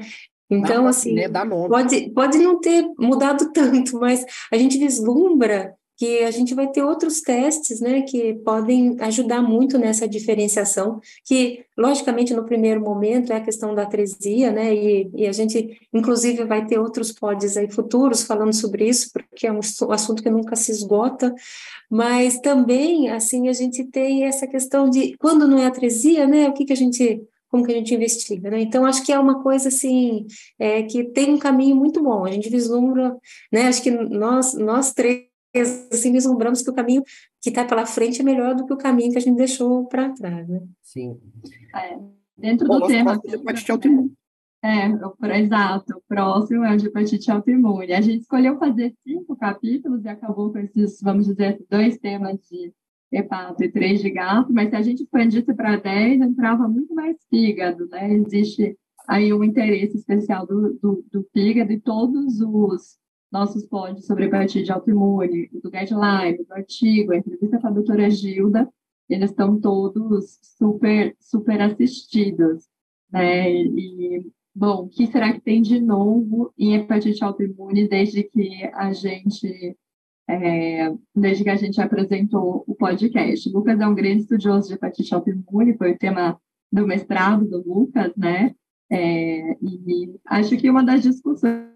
então, 0.50 0.87
assim, 0.87 1.15
né? 1.15 1.29
pode, 1.69 2.11
pode 2.11 2.38
não 2.38 2.61
ter 2.61 2.88
mudado 2.99 3.50
tanto, 3.55 3.99
mas 3.99 4.25
a 4.53 4.57
gente 4.57 4.79
vislumbra 4.79 5.75
que 5.97 6.23
a 6.25 6.31
gente 6.31 6.55
vai 6.55 6.69
ter 6.69 6.83
outros 6.83 7.23
testes, 7.23 7.81
né, 7.81 8.03
que 8.03 8.35
podem 8.45 8.97
ajudar 9.00 9.41
muito 9.41 9.79
nessa 9.79 10.07
diferenciação, 10.07 11.00
que, 11.25 11.65
logicamente, 11.76 12.35
no 12.35 12.45
primeiro 12.45 12.83
momento 12.83 13.33
é 13.33 13.37
a 13.37 13.41
questão 13.41 13.75
da 13.75 13.85
atresia, 13.85 14.53
né, 14.53 14.75
e, 14.75 15.11
e 15.15 15.26
a 15.26 15.33
gente, 15.33 15.81
inclusive, 15.93 16.45
vai 16.45 16.67
ter 16.67 16.79
outros 16.79 17.12
pods 17.12 17.57
aí 17.57 17.71
futuros 17.71 18.23
falando 18.25 18.53
sobre 18.53 18.87
isso, 18.87 19.11
porque 19.11 19.47
é 19.47 19.53
um 19.53 19.61
assunto 19.91 20.23
que 20.23 20.29
nunca 20.29 20.55
se 20.55 20.71
esgota, 20.71 21.35
mas 21.91 22.38
também, 22.41 23.09
assim, 23.09 23.49
a 23.49 23.55
gente 23.55 23.83
tem 23.85 24.25
essa 24.25 24.47
questão 24.47 24.91
de, 24.91 25.17
quando 25.17 25.49
não 25.49 25.59
é 25.59 25.65
atresia, 25.65 26.26
né, 26.26 26.47
o 26.47 26.53
que 26.53 26.67
que 26.67 26.75
a 26.75 26.76
gente 26.76 27.23
como 27.49 27.65
que 27.65 27.73
a 27.73 27.75
gente 27.75 27.95
investiga, 27.95 28.50
né? 28.50 28.61
Então, 28.61 28.85
acho 28.85 29.05
que 29.05 29.12
é 29.12 29.19
uma 29.19 29.43
coisa, 29.43 29.69
assim, 29.69 30.26
é, 30.59 30.83
que 30.83 31.05
tem 31.05 31.35
um 31.35 31.38
caminho 31.38 31.76
muito 31.76 32.03
bom, 32.03 32.25
a 32.25 32.31
gente 32.31 32.50
vislumbra, 32.50 33.17
né, 33.53 33.69
acho 33.69 33.83
que 33.83 33.91
nós, 33.91 34.55
nós 34.55 34.93
três, 34.93 35.29
assim, 35.93 36.12
vislumbramos 36.12 36.62
que 36.62 36.71
o 36.71 36.75
caminho 36.75 37.03
que 37.41 37.50
está 37.50 37.65
pela 37.65 37.87
frente 37.87 38.21
é 38.21 38.25
melhor 38.25 38.55
do 38.55 38.67
que 38.67 38.73
o 38.73 38.79
caminho 38.79 39.12
que 39.12 39.19
a 39.19 39.21
gente 39.21 39.37
deixou 39.37 39.87
para 39.87 40.11
trás, 40.11 40.49
né? 40.49 40.61
Sim. 40.83 41.19
É, 41.75 41.99
dentro 42.37 42.67
do 42.67 42.87
tema... 42.87 43.21
Hepatite 43.25 43.71
autoimune. 43.71 44.12
É, 44.62 45.38
exato. 45.38 45.97
O 45.97 46.03
próximo 46.09 46.65
é 46.65 46.75
o 46.75 46.76
de 46.76 46.87
hepatite 46.87 47.31
autoimune. 47.31 47.93
A 47.93 48.00
gente 48.00 48.23
escolheu 48.23 48.59
fazer 48.59 48.95
cinco 49.07 49.37
capítulos 49.37 50.05
e 50.05 50.09
acabou 50.09 50.50
com 50.50 50.59
esses, 50.59 51.00
vamos 51.00 51.26
dizer, 51.26 51.65
dois 51.71 51.99
temas 51.99 52.38
de 52.50 52.73
hepato 53.13 53.63
e 53.63 53.71
três 53.71 54.01
de 54.01 54.11
gato, 54.11 54.53
mas 54.53 54.71
se 54.71 54.77
a 54.77 54.83
gente 54.83 55.03
expandisse 55.03 55.55
para 55.55 55.77
10, 55.77 56.21
entrava 56.21 56.69
muito 56.69 56.95
mais 56.95 57.17
fígado, 57.31 57.87
né? 57.89 58.13
Existe 58.15 58.77
aí 59.07 59.33
um 59.33 59.45
interesse 59.45 59.97
especial 59.97 60.47
do, 60.47 60.75
do, 60.75 61.05
do 61.11 61.27
fígado 61.33 61.73
e 61.73 61.81
todos 61.81 62.41
os 62.41 62.99
nossos 63.31 63.67
pods 63.67 64.07
sobre 64.07 64.25
hepatite 64.25 64.73
autoimune, 64.73 65.49
do 65.63 65.71
guideline, 65.71 66.45
do 66.45 66.53
artigo, 66.53 67.13
a 67.13 67.19
entrevista 67.19 67.59
com 67.59 67.67
a 67.67 67.71
doutora 67.71 68.11
Gilda, 68.11 68.69
eles 69.09 69.31
estão 69.31 69.61
todos 69.61 70.39
super, 70.43 71.15
super 71.21 71.61
assistidos, 71.61 72.65
né? 73.13 73.53
E, 73.53 74.27
bom, 74.55 74.85
o 74.85 74.89
que 74.89 75.07
será 75.07 75.33
que 75.33 75.41
tem 75.41 75.63
de 75.63 75.81
novo 75.81 76.53
em 76.59 76.75
hepatite 76.75 77.23
autoimune 77.23 77.89
desde 77.89 78.25
que 78.25 78.65
a 78.75 78.93
gente 78.93 79.77
é, 80.28 80.92
desde 81.14 81.45
que 81.45 81.50
a 81.50 81.56
gente 81.56 81.80
apresentou 81.80 82.64
o 82.66 82.75
podcast. 82.75 83.49
O 83.49 83.52
Lucas 83.52 83.80
é 83.80 83.87
um 83.87 83.95
grande 83.95 84.23
estudioso 84.23 84.68
de 84.68 84.75
hepatite 84.75 85.14
autoimune, 85.14 85.76
foi 85.76 85.92
o 85.92 85.99
tema 85.99 86.38
do 86.73 86.87
mestrado 86.87 87.45
do 87.47 87.62
Lucas, 87.66 88.12
né? 88.16 88.54
É, 88.90 89.52
e 89.62 90.14
acho 90.26 90.56
que 90.56 90.71
uma 90.71 90.85
das 90.85 91.02
discussões 91.02 91.75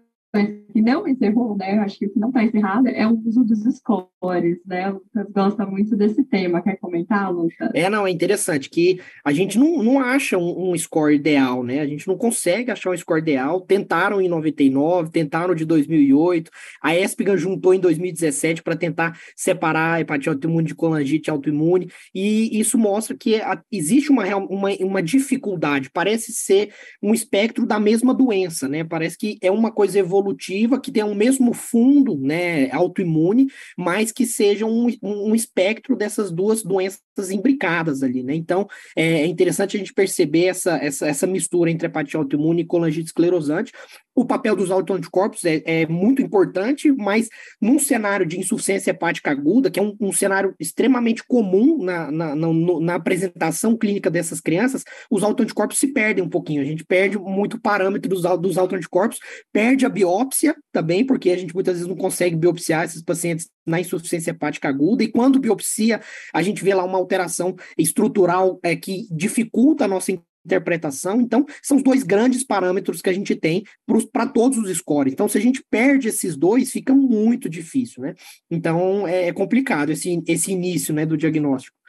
que 0.71 0.81
não 0.81 1.07
encerrou, 1.07 1.57
né? 1.57 1.79
Acho 1.79 1.99
que 1.99 2.05
o 2.05 2.09
que 2.09 2.19
não 2.19 2.29
está 2.29 2.43
encerrado 2.43 2.87
é 2.87 3.05
o 3.05 3.19
uso 3.25 3.43
dos 3.43 3.59
scores, 3.75 4.59
né? 4.65 4.89
O 4.89 4.93
Lucas 4.93 5.27
gosta 5.31 5.65
muito 5.65 5.95
desse 5.95 6.23
tema. 6.23 6.61
Quer 6.61 6.77
comentar, 6.77 7.31
Lucas? 7.31 7.69
É, 7.73 7.89
não, 7.89 8.07
é 8.07 8.11
interessante 8.11 8.69
que 8.69 8.99
a 9.25 9.33
gente 9.33 9.59
não, 9.59 9.83
não 9.83 9.99
acha 9.99 10.37
um, 10.37 10.71
um 10.71 10.77
score 10.77 11.15
ideal, 11.15 11.63
né? 11.63 11.81
A 11.81 11.85
gente 11.85 12.07
não 12.07 12.17
consegue 12.17 12.71
achar 12.71 12.91
um 12.91 12.97
score 12.97 13.19
ideal. 13.19 13.61
Tentaram 13.61 14.21
em 14.21 14.29
99, 14.29 15.11
tentaram 15.11 15.53
de 15.53 15.65
2008. 15.65 16.49
A 16.81 16.95
ESPGAN 16.95 17.35
juntou 17.35 17.73
em 17.73 17.79
2017 17.79 18.63
para 18.63 18.75
tentar 18.75 19.19
separar 19.35 19.99
hepatite 19.99 20.29
autoimune 20.29 20.67
de 20.67 20.75
colangite 20.75 21.29
autoimune. 21.29 21.89
E 22.15 22.57
isso 22.57 22.77
mostra 22.77 23.17
que 23.17 23.41
a, 23.41 23.61
existe 23.71 24.09
uma, 24.09 24.23
uma, 24.37 24.69
uma 24.79 25.03
dificuldade. 25.03 25.89
Parece 25.91 26.31
ser 26.31 26.73
um 27.03 27.13
espectro 27.13 27.65
da 27.65 27.79
mesma 27.79 28.13
doença, 28.13 28.69
né? 28.69 28.83
Parece 28.85 29.17
que 29.17 29.37
é 29.41 29.51
uma 29.51 29.71
coisa 29.71 29.99
evolutiva 29.99 30.20
evolutiva, 30.21 30.79
que 30.79 30.91
tenha 30.91 31.05
o 31.05 31.15
mesmo 31.15 31.53
fundo 31.53 32.17
né, 32.17 32.71
autoimune, 32.71 33.47
mas 33.77 34.11
que 34.11 34.25
seja 34.25 34.65
um, 34.65 34.87
um 35.01 35.35
espectro 35.35 35.95
dessas 35.95 36.31
duas 36.31 36.63
doenças 36.63 37.01
imbricadas 37.31 38.03
ali, 38.03 38.23
né? 38.23 38.33
Então, 38.35 38.67
é, 38.95 39.21
é 39.21 39.25
interessante 39.25 39.75
a 39.75 39.79
gente 39.79 39.93
perceber 39.93 40.45
essa, 40.45 40.77
essa, 40.77 41.07
essa 41.07 41.27
mistura 41.27 41.69
entre 41.69 41.87
hepatite 41.87 42.17
autoimune 42.17 42.61
e 42.61 42.65
colangite 42.65 43.07
esclerosante, 43.07 43.71
o 44.13 44.25
papel 44.25 44.55
dos 44.55 44.71
autoanticorpos 44.71 45.45
é, 45.45 45.61
é, 45.65 45.87
muito 45.87 46.21
importante, 46.21 46.91
mas 46.91 47.29
num 47.61 47.79
cenário 47.79 48.25
de 48.25 48.39
insuficiência 48.39 48.91
hepática 48.91 49.31
aguda, 49.31 49.71
que 49.71 49.79
é 49.79 49.83
um, 49.83 49.95
um 49.99 50.11
cenário 50.11 50.53
extremamente 50.59 51.23
comum 51.25 51.81
na, 51.81 52.11
na, 52.11 52.35
na, 52.35 52.47
na, 52.81 52.95
apresentação 52.95 53.77
clínica 53.77 54.11
dessas 54.11 54.41
crianças, 54.41 54.83
os 55.09 55.23
autoanticorpos 55.23 55.77
se 55.77 55.87
perdem 55.87 56.23
um 56.23 56.29
pouquinho. 56.29 56.61
A 56.61 56.65
gente 56.65 56.83
perde 56.83 57.17
muito 57.17 57.59
parâmetro 57.59 58.09
dos, 58.09 58.21
dos 58.39 58.57
autoanticorpos, 58.57 59.17
perde 59.51 59.85
a 59.85 59.89
biópsia 59.89 60.55
também, 60.73 61.05
porque 61.05 61.31
a 61.31 61.37
gente 61.37 61.53
muitas 61.53 61.75
vezes 61.75 61.87
não 61.87 61.95
consegue 61.95 62.35
biopsiar 62.35 62.83
esses 62.83 63.01
pacientes 63.01 63.49
na 63.65 63.79
insuficiência 63.79 64.31
hepática 64.31 64.69
aguda, 64.69 65.03
e 65.03 65.07
quando 65.07 65.39
biopsia, 65.39 66.01
a 66.33 66.41
gente 66.41 66.63
vê 66.63 66.73
lá 66.73 66.83
uma 66.83 66.97
alteração 66.97 67.55
estrutural 67.77 68.59
é, 68.63 68.75
que 68.75 69.07
dificulta 69.11 69.85
a 69.85 69.87
nossa 69.87 70.11
interpretação. 70.45 71.21
Então, 71.21 71.45
são 71.61 71.77
os 71.77 71.83
dois 71.83 72.03
grandes 72.03 72.43
parâmetros 72.43 73.01
que 73.01 73.09
a 73.09 73.13
gente 73.13 73.35
tem 73.35 73.63
para 74.11 74.25
todos 74.27 74.57
os 74.57 74.77
scores. 74.77 75.13
Então, 75.13 75.27
se 75.27 75.37
a 75.37 75.41
gente 75.41 75.63
perde 75.69 76.07
esses 76.07 76.35
dois, 76.35 76.71
fica 76.71 76.93
muito 76.93 77.49
difícil, 77.49 78.03
né? 78.03 78.15
Então, 78.49 79.07
é, 79.07 79.27
é 79.27 79.33
complicado 79.33 79.91
esse, 79.91 80.21
esse 80.27 80.51
início 80.51 80.93
né, 80.93 81.05
do 81.05 81.17
diagnóstico. 81.17 81.80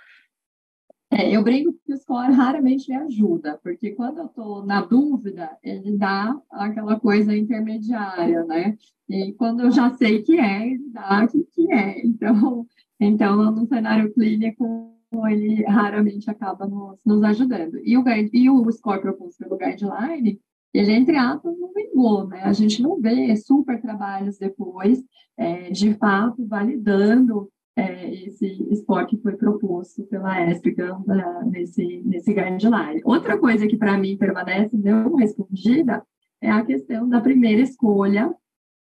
É, 1.15 1.31
eu 1.31 1.43
brinco 1.43 1.75
que 1.85 1.93
o 1.93 1.97
score 1.99 2.33
raramente 2.33 2.89
me 2.89 2.97
ajuda, 2.97 3.61
porque 3.63 3.91
quando 3.91 4.17
eu 4.17 4.25
estou 4.25 4.65
na 4.65 4.81
dúvida, 4.81 5.59
ele 5.63 5.99
dá 5.99 6.35
aquela 6.51 6.99
coisa 6.99 7.37
intermediária, 7.37 8.43
né? 8.45 8.79
E 9.07 9.35
quando 9.35 9.61
eu 9.61 9.71
já 9.71 9.93
sei 9.93 10.23
que 10.23 10.41
é, 10.41 10.69
ele 10.69 10.89
dá 10.89 11.27
o 11.27 11.45
que 11.45 11.71
é. 11.71 12.01
Então, 12.07 12.67
então, 12.99 13.53
no 13.53 13.67
cenário 13.67 14.11
clínico, 14.15 14.91
ele 15.29 15.63
raramente 15.65 16.31
acaba 16.31 16.67
nos, 16.67 16.99
nos 17.05 17.23
ajudando. 17.23 17.79
E 17.85 17.99
o, 17.99 18.05
e 18.33 18.49
o 18.49 18.73
score 18.73 19.03
proposto 19.03 19.37
pelo 19.37 19.59
guideline, 19.59 20.41
ele, 20.73 20.93
entre 20.93 21.17
aspas, 21.19 21.55
não 21.59 21.75
vingou, 21.75 22.27
né? 22.27 22.41
A 22.43 22.55
gente 22.55 22.81
não 22.81 22.99
vê 22.99 23.37
super 23.37 23.79
trabalhos 23.83 24.39
depois, 24.39 25.05
é, 25.37 25.71
de 25.71 25.93
fato, 25.93 26.47
validando 26.47 27.51
é, 27.77 28.15
esse 28.27 28.85
que 29.09 29.17
foi 29.19 29.37
proposto 29.37 30.03
pela 30.05 30.45
ESPGAN 30.51 31.03
né, 31.07 31.43
nesse, 31.47 32.03
nesse 32.05 32.33
guideline. 32.33 33.01
Outra 33.05 33.39
coisa 33.39 33.67
que, 33.67 33.77
para 33.77 33.97
mim, 33.97 34.17
permanece 34.17 34.77
não 34.77 35.17
respondida 35.17 36.05
é 36.41 36.51
a 36.51 36.65
questão 36.65 37.09
da 37.09 37.21
primeira 37.21 37.63
escolha 37.63 38.35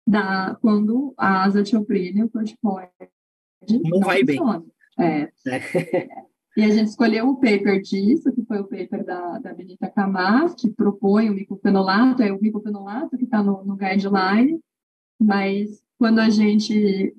da, 0.06 0.56
quando 0.60 1.14
a 1.16 1.44
azatioprina 1.44 2.20
e 2.20 2.24
o 2.24 2.30
corticoide 2.30 2.90
não, 3.68 3.80
não 3.90 4.00
vai 4.00 4.24
funciona. 4.24 4.64
bem. 4.98 5.06
É. 5.06 5.32
é. 5.46 6.30
E 6.56 6.64
a 6.64 6.68
gente 6.68 6.88
escolheu 6.88 7.28
o 7.28 7.36
paper 7.36 7.80
disso, 7.80 8.32
que 8.32 8.44
foi 8.44 8.58
o 8.58 8.66
paper 8.66 9.04
da, 9.04 9.38
da 9.38 9.54
Benita 9.54 9.88
Camas, 9.88 10.52
que 10.54 10.68
propõe 10.68 11.30
o 11.30 11.32
micofenolato, 11.32 12.22
é 12.22 12.32
o 12.32 12.40
micofenolato 12.40 13.16
que 13.16 13.24
está 13.24 13.40
no, 13.40 13.64
no 13.64 13.76
guideline, 13.76 14.60
mas 15.18 15.80
quando 15.96 16.18
a 16.18 16.28
gente 16.28 17.14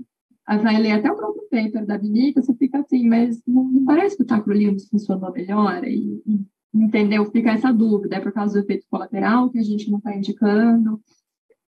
vai 0.46 0.78
ler 0.78 0.92
até 0.92 1.10
o 1.10 1.16
próprio 1.16 1.41
paper 1.51 1.86
da 1.86 1.98
Benita, 1.98 2.41
você 2.41 2.53
fica 2.55 2.79
assim, 2.79 3.08
mas 3.08 3.41
não, 3.46 3.65
não 3.65 3.86
parece 3.86 4.17
que 4.17 4.24
o 4.24 4.25
tacrolimus 4.25 4.88
funcionou 4.88 5.31
melhor, 5.31 5.84
e, 5.84 6.24
e, 6.25 6.39
entendeu? 6.74 7.29
Fica 7.29 7.51
essa 7.51 7.72
dúvida, 7.72 8.15
é 8.15 8.20
por 8.20 8.31
causa 8.31 8.53
do 8.53 8.65
efeito 8.65 8.88
colateral 8.89 9.50
que 9.50 9.60
a 9.60 9.63
gente 9.63 9.91
não 9.91 10.00
está 10.00 10.15
indicando. 10.15 11.00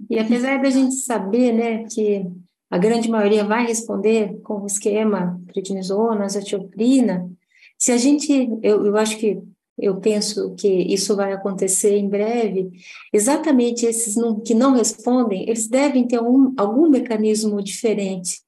E 0.09 0.17
apesar 0.17 0.61
da 0.61 0.69
gente 0.69 0.95
saber, 0.95 1.53
né, 1.53 1.83
que 1.83 2.25
a 2.69 2.77
grande 2.77 3.09
maioria 3.09 3.43
vai 3.43 3.65
responder 3.67 4.39
com 4.41 4.61
o 4.61 4.65
esquema 4.65 5.39
prednisona, 5.47 6.25
azatioprina. 6.25 7.29
Se 7.77 7.91
a 7.91 7.97
gente, 7.97 8.31
eu, 8.63 8.85
eu 8.85 8.97
acho 8.97 9.17
que 9.17 9.41
eu 9.77 9.99
penso 9.99 10.55
que 10.55 10.67
isso 10.67 11.15
vai 11.15 11.33
acontecer 11.33 11.97
em 11.97 12.07
breve, 12.07 12.71
exatamente 13.13 13.85
esses 13.85 14.15
que 14.45 14.53
não 14.53 14.73
respondem, 14.73 15.43
eles 15.47 15.67
devem 15.67 16.07
ter 16.07 16.21
um, 16.21 16.53
algum 16.57 16.89
mecanismo 16.89 17.61
diferente. 17.61 18.41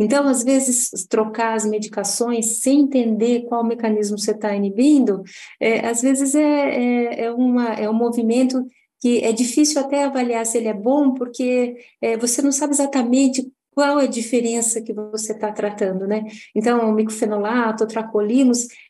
Então, 0.00 0.26
às 0.26 0.42
vezes, 0.42 0.90
trocar 1.10 1.54
as 1.54 1.66
medicações 1.66 2.60
sem 2.62 2.80
entender 2.80 3.42
qual 3.42 3.62
mecanismo 3.62 4.18
você 4.18 4.30
está 4.30 4.54
inibindo, 4.56 5.22
é, 5.60 5.86
às 5.86 6.00
vezes 6.00 6.34
é, 6.34 6.42
é, 6.42 7.24
é, 7.24 7.30
uma, 7.30 7.74
é 7.74 7.88
um 7.88 7.92
movimento 7.92 8.64
que 8.98 9.22
é 9.22 9.30
difícil 9.30 9.78
até 9.78 10.04
avaliar 10.04 10.46
se 10.46 10.56
ele 10.56 10.68
é 10.68 10.74
bom, 10.74 11.12
porque 11.12 11.76
é, 12.00 12.16
você 12.16 12.40
não 12.40 12.50
sabe 12.50 12.72
exatamente 12.72 13.46
qual 13.72 14.00
é 14.00 14.04
a 14.04 14.08
diferença 14.08 14.80
que 14.80 14.92
você 14.92 15.32
está 15.32 15.52
tratando, 15.52 16.06
né? 16.06 16.24
Então, 16.54 16.90
o 16.90 16.94
micofenolato, 16.94 17.84
o 17.84 18.22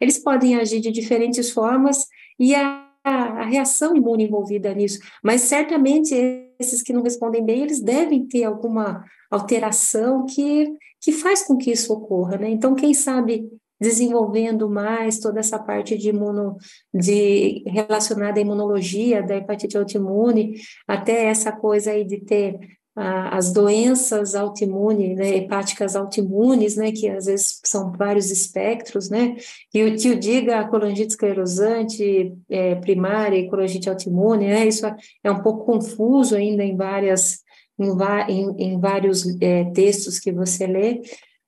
eles 0.01 0.19
podem 0.19 0.57
agir 0.57 0.81
de 0.81 0.91
diferentes 0.93 1.51
formas 1.51 2.07
e 2.39 2.55
a, 2.55 2.89
a, 3.05 3.45
reação 3.47 3.97
imune 3.97 4.25
envolvida 4.25 4.73
nisso, 4.75 4.99
mas 5.23 5.43
certamente 5.43 6.15
esses 6.59 6.83
que 6.83 6.93
não 6.93 7.03
respondem 7.03 7.45
bem, 7.45 7.63
eles 7.63 7.81
devem 7.81 8.27
ter 8.27 8.45
alguma 8.45 9.05
alteração 9.31 10.27
que, 10.27 10.67
que 11.01 11.13
faz 11.13 11.43
com 11.43 11.57
que 11.57 11.71
isso 11.71 11.93
ocorra, 11.93 12.37
né? 12.37 12.51
Então, 12.51 12.75
quem 12.75 12.93
sabe 12.93 13.49
desenvolvendo 13.81 14.69
mais 14.69 15.19
toda 15.19 15.41
essa 15.41 15.59
parte 15.59 15.97
de 15.97 16.11
imuno, 16.11 16.57
de 16.93 17.63
relacionada 17.67 18.39
à 18.39 18.43
imunologia 18.43 19.23
da 19.23 19.37
hepatite 19.37 19.79
autoimune, 19.79 20.61
até 20.87 21.25
essa 21.25 21.51
coisa 21.51 21.93
aí 21.93 22.05
de 22.05 22.19
ter 22.19 22.59
as 22.95 23.53
doenças 23.53 24.35
autoimunes, 24.35 25.17
né, 25.17 25.37
hepáticas 25.37 25.95
autoimunes, 25.95 26.77
né, 26.77 26.93
que 26.93 27.09
às 27.09 27.27
vezes 27.27 27.61
são 27.65 27.93
vários 27.93 28.31
espectros, 28.31 29.09
né, 29.09 29.37
que 29.71 29.85
o 29.85 29.97
tio 29.97 30.19
diga 30.19 30.59
a 30.59 30.69
colangite 30.69 31.09
esclerosante 31.09 32.35
é, 32.49 32.75
primária 32.75 33.39
e 33.39 33.49
colangite 33.49 33.89
autoimune, 33.89 34.47
né, 34.49 34.67
isso 34.67 34.85
é 35.23 35.31
um 35.31 35.41
pouco 35.41 35.65
confuso 35.65 36.37
ainda 36.37 36.65
em 36.65 36.77
várias, 36.77 37.39
em, 37.83 37.97
em, 38.29 38.73
em 38.75 38.81
vários 38.81 39.25
é, 39.41 39.65
textos 39.73 40.19
que 40.19 40.33
você 40.33 40.67
lê, 40.67 41.01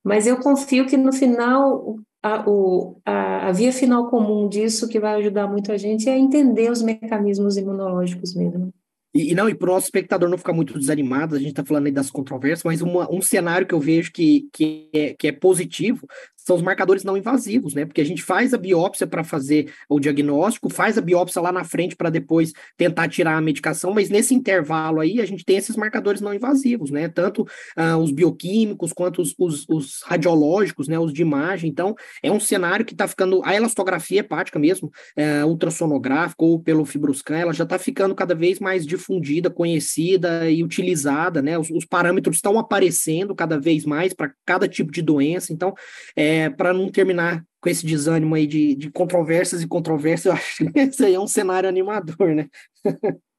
mas 0.02 0.26
eu 0.26 0.38
confio 0.38 0.86
que 0.86 0.96
no 0.96 1.12
final 1.12 1.96
a, 2.22 2.48
o, 2.48 3.00
a, 3.04 3.48
a 3.48 3.52
via 3.52 3.72
final 3.72 4.08
comum 4.08 4.48
disso 4.48 4.88
que 4.88 5.00
vai 5.00 5.14
ajudar 5.16 5.48
muito 5.48 5.72
a 5.72 5.76
gente 5.76 6.08
é 6.08 6.16
entender 6.16 6.70
os 6.70 6.82
mecanismos 6.82 7.56
imunológicos 7.56 8.34
mesmo. 8.34 8.72
E, 9.14 9.32
e, 9.32 9.34
não, 9.34 9.48
e 9.48 9.54
para 9.54 9.68
o 9.68 9.74
nosso 9.74 9.86
espectador 9.86 10.28
não 10.28 10.38
ficar 10.38 10.54
muito 10.54 10.78
desanimado, 10.78 11.34
a 11.34 11.38
gente 11.38 11.50
está 11.50 11.62
falando 11.62 11.86
aí 11.86 11.92
das 11.92 12.10
controvérsias, 12.10 12.64
mas 12.64 12.80
uma, 12.80 13.12
um 13.12 13.20
cenário 13.20 13.66
que 13.66 13.74
eu 13.74 13.80
vejo 13.80 14.10
que, 14.10 14.48
que, 14.52 14.88
é, 14.94 15.14
que 15.14 15.28
é 15.28 15.32
positivo 15.32 16.06
são 16.44 16.56
os 16.56 16.62
marcadores 16.62 17.04
não 17.04 17.16
invasivos, 17.16 17.74
né? 17.74 17.84
Porque 17.84 18.00
a 18.00 18.04
gente 18.04 18.22
faz 18.22 18.52
a 18.52 18.58
biópsia 18.58 19.06
para 19.06 19.22
fazer 19.22 19.72
o 19.88 20.00
diagnóstico, 20.00 20.68
faz 20.68 20.98
a 20.98 21.00
biópsia 21.00 21.40
lá 21.40 21.52
na 21.52 21.64
frente 21.64 21.94
para 21.94 22.10
depois 22.10 22.52
tentar 22.76 23.08
tirar 23.08 23.36
a 23.36 23.40
medicação, 23.40 23.92
mas 23.92 24.10
nesse 24.10 24.34
intervalo 24.34 25.00
aí 25.00 25.20
a 25.20 25.26
gente 25.26 25.44
tem 25.44 25.56
esses 25.56 25.76
marcadores 25.76 26.20
não 26.20 26.34
invasivos, 26.34 26.90
né? 26.90 27.08
Tanto 27.08 27.42
uh, 27.42 27.96
os 27.98 28.10
bioquímicos 28.10 28.92
quanto 28.92 29.22
os, 29.22 29.34
os, 29.38 29.68
os, 29.68 30.02
radiológicos, 30.02 30.88
né? 30.88 30.98
Os 30.98 31.12
de 31.12 31.22
imagem. 31.22 31.70
Então, 31.70 31.94
é 32.22 32.30
um 32.30 32.40
cenário 32.40 32.84
que 32.84 32.94
está 32.94 33.06
ficando. 33.06 33.40
A 33.44 33.54
elastografia 33.54 34.20
hepática 34.20 34.58
mesmo, 34.58 34.90
uh, 35.16 35.46
ultrassonográfica 35.46 36.44
ou 36.44 36.58
pelo 36.58 36.84
Fibroscan, 36.84 37.36
ela 37.36 37.52
já 37.52 37.64
está 37.64 37.78
ficando 37.78 38.14
cada 38.14 38.34
vez 38.34 38.58
mais 38.58 38.86
difundida, 38.86 39.50
conhecida 39.50 40.50
e 40.50 40.64
utilizada, 40.64 41.40
né? 41.40 41.58
Os, 41.58 41.70
os 41.70 41.84
parâmetros 41.84 42.36
estão 42.36 42.58
aparecendo 42.58 43.34
cada 43.34 43.58
vez 43.58 43.84
mais 43.84 44.12
para 44.12 44.32
cada 44.44 44.66
tipo 44.66 44.90
de 44.90 45.02
doença. 45.02 45.52
Então, 45.52 45.74
é, 46.16 46.31
é, 46.32 46.50
para 46.50 46.72
não 46.72 46.90
terminar 46.90 47.44
com 47.60 47.68
esse 47.68 47.84
desânimo 47.84 48.34
aí 48.34 48.46
de, 48.46 48.74
de 48.74 48.90
controvérsias 48.90 49.62
e 49.62 49.68
controvérsias, 49.68 50.26
eu 50.26 50.32
acho 50.32 50.56
que 50.56 50.72
esse 50.78 51.04
aí 51.04 51.14
é 51.14 51.20
um 51.20 51.26
cenário 51.26 51.68
animador, 51.68 52.34
né? 52.34 52.48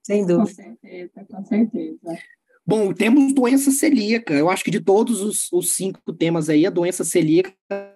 Sem 0.05 0.25
dúvida. 0.25 0.63
Com 0.63 0.77
certeza, 0.79 1.25
com 1.29 1.45
certeza. 1.45 2.17
Bom, 2.65 2.93
temos 2.93 3.33
doença 3.33 3.71
celíaca. 3.71 4.33
Eu 4.33 4.49
acho 4.49 4.63
que 4.63 4.71
de 4.71 4.79
todos 4.79 5.21
os, 5.21 5.51
os, 5.51 5.71
cinco 5.71 6.13
temas 6.13 6.49
aí, 6.49 6.65
a 6.65 6.69
doença 6.69 7.03
celíaca 7.03 7.53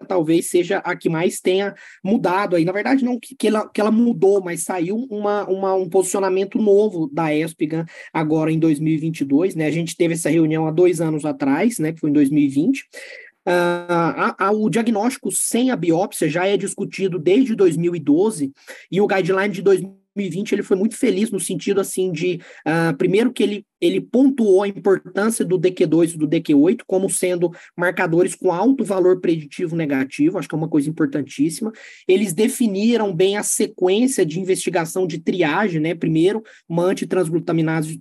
talvez 0.09 0.49
seja 0.49 0.79
a 0.79 0.93
que 0.93 1.07
mais 1.07 1.39
tenha 1.39 1.73
mudado 2.03 2.53
aí. 2.53 2.65
Na 2.65 2.73
verdade, 2.73 3.05
não 3.05 3.17
que, 3.17 3.33
que, 3.33 3.47
ela, 3.47 3.69
que 3.69 3.79
ela 3.79 3.91
mudou, 3.91 4.43
mas 4.43 4.63
saiu 4.63 4.97
uma, 5.09 5.47
uma, 5.47 5.73
um 5.73 5.87
posicionamento 5.87 6.57
novo 6.57 7.09
da 7.13 7.33
ESPGAN 7.33 7.85
agora 8.11 8.51
em 8.51 8.59
2022, 8.59 9.55
né? 9.55 9.67
A 9.67 9.71
gente 9.71 9.95
teve 9.95 10.15
essa 10.15 10.29
reunião 10.29 10.67
há 10.67 10.71
dois 10.71 10.99
anos 10.99 11.23
atrás, 11.23 11.79
né? 11.79 11.93
Que 11.93 12.01
foi 12.01 12.09
em 12.09 12.13
2020. 12.13 12.83
Uh, 13.47 14.35
a, 14.37 14.47
a, 14.47 14.51
o 14.51 14.69
diagnóstico 14.69 15.31
sem 15.31 15.71
a 15.71 15.75
biópsia 15.77 16.27
já 16.27 16.45
é 16.45 16.57
discutido 16.57 17.17
desde 17.17 17.55
2012 17.55 18.51
e 18.91 18.99
o 18.99 19.07
guideline 19.07 19.53
de 19.53 19.61
2020 19.61 20.51
ele 20.51 20.63
foi 20.63 20.75
muito 20.75 20.97
feliz 20.97 21.31
no 21.31 21.39
sentido 21.39 21.79
assim 21.79 22.11
de 22.11 22.41
uh, 22.67 22.93
primeiro 22.97 23.31
que 23.31 23.41
ele 23.41 23.65
ele 23.81 24.01
pontuou 24.01 24.63
a 24.63 24.67
importância 24.67 25.45
do 25.45 25.59
DQ2 25.59 26.13
e 26.13 26.17
do 26.17 26.27
DQ8 26.27 26.81
como 26.85 27.09
sendo 27.09 27.51
marcadores 27.75 28.35
com 28.35 28.51
alto 28.51 28.83
valor 28.83 29.19
preditivo 29.19 29.75
negativo, 29.75 30.37
acho 30.37 30.47
que 30.47 30.55
é 30.55 30.57
uma 30.57 30.69
coisa 30.69 30.89
importantíssima. 30.89 31.71
Eles 32.07 32.33
definiram 32.33 33.13
bem 33.13 33.37
a 33.37 33.43
sequência 33.43 34.25
de 34.25 34.39
investigação 34.39 35.05
de 35.05 35.19
triagem, 35.19 35.79
né? 35.79 35.93
Primeiro, 35.93 36.43
uma 36.67 36.83
antitransglutaminase 36.83 37.99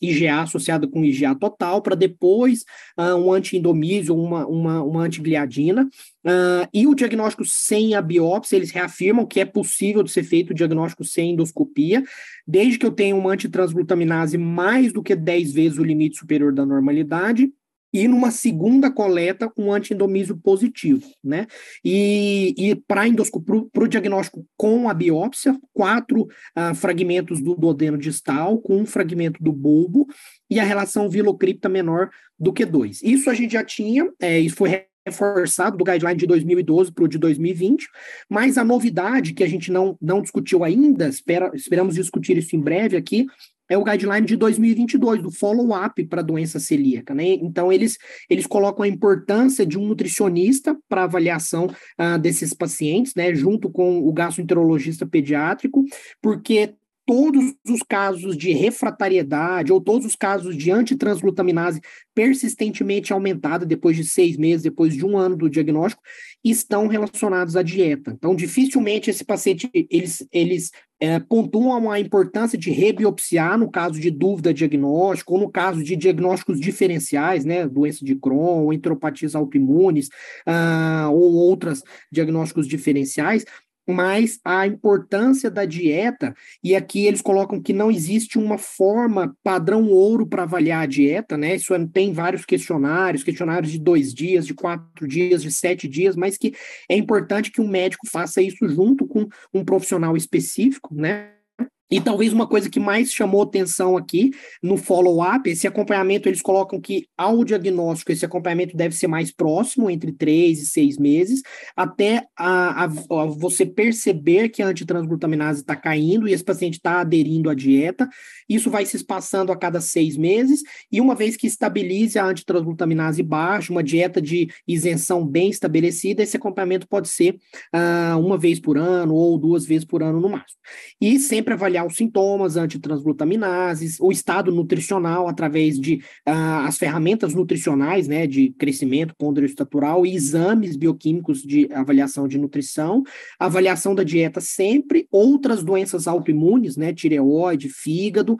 IgA 0.00 0.26
é, 0.26 0.30
associada 0.30 0.86
com 0.86 1.04
IgA 1.04 1.34
total, 1.34 1.82
para 1.82 1.94
depois 1.94 2.64
uh, 2.98 3.16
um 3.16 3.32
anti-indomísio, 3.32 4.16
uma, 4.16 4.46
uma, 4.46 4.82
uma 4.82 5.02
antigliadina. 5.02 5.88
Uh, 6.24 6.68
e 6.72 6.86
o 6.86 6.94
diagnóstico 6.94 7.44
sem 7.44 7.94
a 7.94 8.02
biópsia, 8.02 8.56
eles 8.56 8.70
reafirmam 8.70 9.26
que 9.26 9.40
é 9.40 9.44
possível 9.44 10.02
de 10.02 10.10
ser 10.10 10.22
feito 10.22 10.50
o 10.50 10.54
diagnóstico 10.54 11.04
sem 11.04 11.32
endoscopia, 11.32 12.04
desde 12.46 12.78
que 12.78 12.86
eu 12.86 12.92
tenha 12.92 13.16
uma 13.16 13.32
antitransglutaminase 13.32 14.36
mais 14.38 14.92
do 14.92 15.02
que 15.02 15.14
10 15.14 15.52
vezes 15.52 15.78
o 15.78 15.84
limite 15.84 16.18
superior 16.18 16.52
da 16.52 16.66
normalidade, 16.66 17.52
e 17.92 18.08
numa 18.08 18.30
segunda 18.30 18.90
coleta 18.90 19.52
um 19.56 19.70
antiendomísio 19.70 20.36
positivo, 20.36 21.06
né? 21.22 21.46
E, 21.84 22.54
e 22.56 22.74
para 22.74 23.04
o 23.04 23.88
diagnóstico 23.88 24.46
com 24.56 24.88
a 24.88 24.94
biópsia, 24.94 25.54
quatro 25.74 26.22
uh, 26.22 26.74
fragmentos 26.74 27.42
do 27.42 27.54
duodeno 27.54 27.98
distal 27.98 28.58
com 28.58 28.78
um 28.78 28.86
fragmento 28.86 29.42
do 29.42 29.52
bulbo 29.52 30.06
e 30.48 30.58
a 30.58 30.64
relação 30.64 31.08
vilocripta 31.08 31.68
menor 31.68 32.10
do 32.38 32.52
que 32.52 32.64
dois. 32.64 33.02
Isso 33.02 33.28
a 33.28 33.34
gente 33.34 33.52
já 33.52 33.64
tinha, 33.64 34.10
é, 34.20 34.40
isso 34.40 34.56
foi 34.56 34.86
reforçado 35.06 35.76
do 35.76 35.84
guideline 35.84 36.18
de 36.18 36.26
2012 36.26 36.92
para 36.92 37.04
o 37.04 37.08
de 37.08 37.18
2020, 37.18 37.88
mas 38.28 38.56
a 38.56 38.64
novidade 38.64 39.34
que 39.34 39.42
a 39.42 39.48
gente 39.48 39.70
não, 39.70 39.96
não 40.00 40.22
discutiu 40.22 40.64
ainda, 40.64 41.08
espera, 41.08 41.50
esperamos 41.54 41.94
discutir 41.94 42.36
isso 42.36 42.54
em 42.56 42.60
breve 42.60 42.96
aqui, 42.96 43.26
é 43.72 43.78
o 43.78 43.84
guideline 43.84 44.26
de 44.26 44.36
2022, 44.36 45.22
do 45.22 45.30
follow-up 45.30 46.04
para 46.04 46.20
a 46.20 46.24
doença 46.24 46.60
celíaca, 46.60 47.14
né? 47.14 47.24
Então, 47.24 47.72
eles, 47.72 47.96
eles 48.28 48.46
colocam 48.46 48.82
a 48.82 48.88
importância 48.88 49.64
de 49.64 49.78
um 49.78 49.86
nutricionista 49.86 50.76
para 50.88 51.04
avaliação 51.04 51.66
uh, 51.66 52.18
desses 52.18 52.52
pacientes, 52.52 53.14
né? 53.14 53.34
Junto 53.34 53.70
com 53.70 54.06
o 54.06 54.12
gastroenterologista 54.12 55.06
pediátrico, 55.06 55.84
porque 56.20 56.74
todos 57.06 57.54
os 57.68 57.82
casos 57.82 58.36
de 58.36 58.52
refratariedade 58.52 59.72
ou 59.72 59.80
todos 59.80 60.06
os 60.06 60.14
casos 60.14 60.56
de 60.56 60.70
antitransglutaminase 60.70 61.80
persistentemente 62.14 63.12
aumentada 63.12 63.66
depois 63.66 63.96
de 63.96 64.04
seis 64.04 64.36
meses, 64.36 64.62
depois 64.62 64.94
de 64.94 65.04
um 65.04 65.16
ano 65.16 65.36
do 65.36 65.50
diagnóstico, 65.50 66.02
estão 66.44 66.86
relacionados 66.86 67.56
à 67.56 67.62
dieta. 67.62 68.12
Então, 68.12 68.34
dificilmente 68.34 69.10
esse 69.10 69.24
paciente, 69.24 69.70
eles, 69.90 70.26
eles 70.32 70.70
é, 71.00 71.18
pontuam 71.18 71.90
a 71.90 71.98
importância 71.98 72.56
de 72.56 72.70
rebiopsiar 72.70 73.58
no 73.58 73.70
caso 73.70 73.98
de 73.98 74.10
dúvida 74.10 74.54
diagnóstico, 74.54 75.34
ou 75.34 75.40
no 75.40 75.50
caso 75.50 75.82
de 75.82 75.96
diagnósticos 75.96 76.60
diferenciais, 76.60 77.44
né, 77.44 77.66
doença 77.66 78.04
de 78.04 78.14
Crohn, 78.14 78.72
enteropatias 78.72 79.34
autoimunes, 79.34 80.08
uh, 80.46 81.10
ou 81.10 81.32
outros 81.32 81.82
diagnósticos 82.10 82.68
diferenciais, 82.68 83.44
mas 83.88 84.38
a 84.44 84.66
importância 84.66 85.50
da 85.50 85.64
dieta, 85.64 86.34
e 86.62 86.74
aqui 86.74 87.06
eles 87.06 87.20
colocam 87.20 87.60
que 87.60 87.72
não 87.72 87.90
existe 87.90 88.38
uma 88.38 88.58
forma 88.58 89.36
padrão 89.42 89.88
ouro 89.88 90.26
para 90.26 90.44
avaliar 90.44 90.82
a 90.82 90.86
dieta, 90.86 91.36
né? 91.36 91.56
Isso 91.56 91.74
é, 91.74 91.86
tem 91.86 92.12
vários 92.12 92.44
questionários, 92.44 93.24
questionários 93.24 93.72
de 93.72 93.78
dois 93.78 94.14
dias, 94.14 94.46
de 94.46 94.54
quatro 94.54 95.06
dias, 95.06 95.42
de 95.42 95.50
sete 95.50 95.88
dias, 95.88 96.16
mas 96.16 96.38
que 96.38 96.54
é 96.88 96.96
importante 96.96 97.50
que 97.50 97.60
um 97.60 97.68
médico 97.68 98.06
faça 98.08 98.40
isso 98.40 98.68
junto 98.68 99.06
com 99.06 99.26
um 99.52 99.64
profissional 99.64 100.16
específico, 100.16 100.94
né? 100.94 101.41
E 101.90 102.00
talvez 102.00 102.32
uma 102.32 102.46
coisa 102.46 102.70
que 102.70 102.80
mais 102.80 103.12
chamou 103.12 103.42
atenção 103.42 103.98
aqui 103.98 104.30
no 104.62 104.78
follow-up, 104.78 105.48
esse 105.50 105.66
acompanhamento, 105.66 106.26
eles 106.26 106.40
colocam 106.40 106.80
que 106.80 107.06
ao 107.18 107.44
diagnóstico, 107.44 108.10
esse 108.10 108.24
acompanhamento 108.24 108.74
deve 108.74 108.96
ser 108.96 109.08
mais 109.08 109.30
próximo, 109.30 109.90
entre 109.90 110.10
três 110.10 110.62
e 110.62 110.66
seis 110.66 110.96
meses, 110.96 111.42
até 111.76 112.24
a, 112.34 112.84
a, 112.84 112.84
a 112.84 113.26
você 113.26 113.66
perceber 113.66 114.48
que 114.48 114.62
a 114.62 114.68
antitransglutaminase 114.68 115.60
está 115.60 115.76
caindo 115.76 116.26
e 116.26 116.32
esse 116.32 116.42
paciente 116.42 116.74
está 116.74 117.00
aderindo 117.00 117.50
à 117.50 117.54
dieta. 117.54 118.08
Isso 118.48 118.70
vai 118.70 118.86
se 118.86 118.96
espaçando 118.96 119.52
a 119.52 119.56
cada 119.56 119.80
seis 119.80 120.16
meses, 120.16 120.62
e 120.90 120.98
uma 120.98 121.14
vez 121.14 121.36
que 121.36 121.46
estabilize 121.46 122.18
a 122.18 122.24
antitransglutaminase 122.24 123.22
baixa, 123.22 123.70
uma 123.70 123.82
dieta 123.82 124.20
de 124.20 124.48
isenção 124.66 125.26
bem 125.26 125.50
estabelecida, 125.50 126.22
esse 126.22 126.38
acompanhamento 126.38 126.88
pode 126.88 127.08
ser 127.08 127.36
uh, 127.74 128.18
uma 128.18 128.38
vez 128.38 128.58
por 128.58 128.78
ano 128.78 129.14
ou 129.14 129.36
duas 129.36 129.66
vezes 129.66 129.84
por 129.84 130.02
ano 130.02 130.20
no 130.20 130.30
máximo. 130.30 130.58
E 131.00 131.18
sempre 131.18 131.52
avaliar 131.52 131.71
avaliar 131.72 131.86
os 131.86 131.96
sintomas, 131.96 132.56
antitransglutaminases, 132.56 133.98
o 134.00 134.12
estado 134.12 134.52
nutricional 134.52 135.26
através 135.26 135.78
de 135.80 135.96
uh, 136.28 136.66
as 136.66 136.76
ferramentas 136.76 137.34
nutricionais, 137.34 138.06
né, 138.06 138.26
de 138.26 138.50
crescimento 138.50 139.14
ponderoestatural 139.16 140.04
e 140.04 140.14
exames 140.14 140.76
bioquímicos 140.76 141.42
de 141.42 141.68
avaliação 141.72 142.28
de 142.28 142.38
nutrição, 142.38 143.02
avaliação 143.38 143.94
da 143.94 144.02
dieta 144.02 144.40
sempre, 144.40 145.06
outras 145.10 145.62
doenças 145.62 146.06
autoimunes, 146.06 146.76
né, 146.76 146.92
tireoide, 146.92 147.68
fígado, 147.68 148.36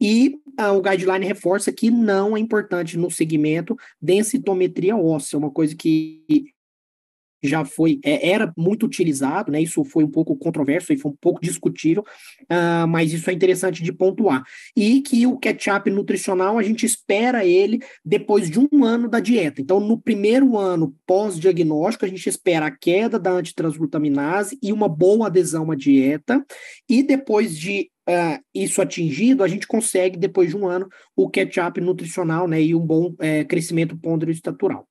e 0.00 0.36
uh, 0.58 0.72
o 0.74 0.80
guideline 0.80 1.26
reforça 1.26 1.70
que 1.70 1.90
não 1.90 2.34
é 2.34 2.40
importante 2.40 2.96
no 2.96 3.10
segmento 3.10 3.76
densitometria 4.00 4.96
óssea, 4.96 5.38
uma 5.38 5.50
coisa 5.50 5.76
que 5.76 6.54
já 7.42 7.64
foi, 7.64 7.98
é, 8.04 8.30
era 8.30 8.52
muito 8.56 8.86
utilizado, 8.86 9.50
né? 9.50 9.60
Isso 9.62 9.84
foi 9.84 10.04
um 10.04 10.10
pouco 10.10 10.36
controverso 10.36 10.92
e 10.92 10.98
foi 10.98 11.10
um 11.10 11.16
pouco 11.20 11.40
discutível, 11.40 12.04
uh, 12.42 12.86
mas 12.88 13.12
isso 13.12 13.30
é 13.30 13.32
interessante 13.32 13.82
de 13.82 13.92
pontuar. 13.92 14.44
E 14.76 15.00
que 15.00 15.26
o 15.26 15.38
catch-up 15.38 15.88
nutricional, 15.90 16.58
a 16.58 16.62
gente 16.62 16.84
espera 16.84 17.44
ele 17.44 17.80
depois 18.04 18.50
de 18.50 18.58
um 18.58 18.84
ano 18.84 19.08
da 19.08 19.20
dieta. 19.20 19.60
Então, 19.60 19.80
no 19.80 19.98
primeiro 19.98 20.58
ano 20.58 20.94
pós-diagnóstico, 21.06 22.04
a 22.04 22.08
gente 22.08 22.28
espera 22.28 22.66
a 22.66 22.70
queda 22.70 23.18
da 23.18 23.30
antitransglutaminase 23.30 24.58
e 24.62 24.72
uma 24.72 24.88
boa 24.88 25.26
adesão 25.26 25.70
à 25.70 25.74
dieta, 25.74 26.44
e 26.88 27.02
depois 27.02 27.56
de 27.58 27.90
Uh, 28.08 28.42
isso 28.52 28.82
atingido, 28.82 29.44
a 29.44 29.46
gente 29.46 29.68
consegue, 29.68 30.18
depois 30.18 30.50
de 30.50 30.56
um 30.56 30.66
ano, 30.66 30.88
o 31.14 31.30
catch-up 31.30 31.80
nutricional 31.80 32.48
né, 32.48 32.60
e 32.60 32.74
um 32.74 32.84
bom 32.84 33.14
é, 33.20 33.44
crescimento 33.44 33.96
pondero-estatural. 33.96 34.89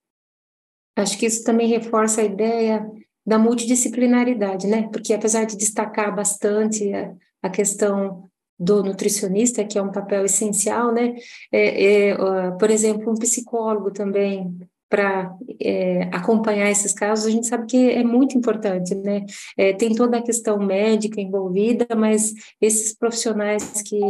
Acho 1.00 1.18
que 1.18 1.26
isso 1.26 1.44
também 1.44 1.68
reforça 1.68 2.22
a 2.22 2.26
ideia 2.26 2.86
da 3.26 3.40
multidisciplinaridade, 3.40 4.68
né? 4.68 4.90
Porque 4.92 5.14
apesar 5.14 5.46
de 5.46 5.56
destacar 5.56 6.14
bastante 6.14 6.94
a, 6.94 7.14
a 7.44 7.50
questão 7.50 8.30
do 8.60 8.84
nutricionista, 8.84 9.64
que 9.64 9.78
é 9.78 9.82
um 9.82 9.92
papel 9.92 10.26
essencial, 10.26 10.92
né? 10.92 11.16
É, 11.52 12.10
é, 12.12 12.18
por 12.60 12.70
exemplo, 12.70 13.10
um 13.10 13.16
psicólogo 13.16 13.92
também 13.92 14.58
para 14.90 15.36
é, 15.62 16.04
acompanhar 16.12 16.70
esses 16.70 16.94
casos, 16.94 17.28
a 17.28 17.30
gente 17.30 17.48
sabe 17.48 17.68
que 17.68 17.92
é 17.92 18.04
muito 18.04 18.38
importante, 18.38 18.96
né? 18.96 19.26
É, 19.56 19.72
tem 19.74 19.94
toda 19.94 20.18
a 20.18 20.22
questão 20.22 20.58
médica 20.58 21.22
envolvida, 21.22 21.88
mas 21.96 22.34
esses 22.60 22.94
profissionais 22.94 23.84
que 23.84 24.02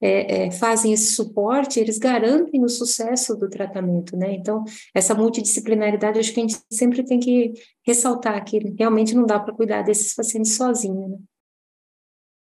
é, 0.00 0.46
é, 0.46 0.50
fazem 0.50 0.92
esse 0.92 1.12
suporte, 1.12 1.78
eles 1.78 1.98
garantem 1.98 2.64
o 2.64 2.68
sucesso 2.68 3.36
do 3.36 3.48
tratamento, 3.48 4.16
né? 4.16 4.32
Então, 4.32 4.64
essa 4.94 5.14
multidisciplinaridade, 5.14 6.18
acho 6.18 6.32
que 6.32 6.40
a 6.40 6.42
gente 6.42 6.58
sempre 6.70 7.04
tem 7.04 7.20
que 7.20 7.52
ressaltar 7.86 8.42
que 8.44 8.74
realmente 8.78 9.14
não 9.14 9.26
dá 9.26 9.38
para 9.38 9.54
cuidar 9.54 9.82
desses 9.82 10.14
pacientes 10.14 10.56
sozinho, 10.56 11.08
né? 11.08 11.18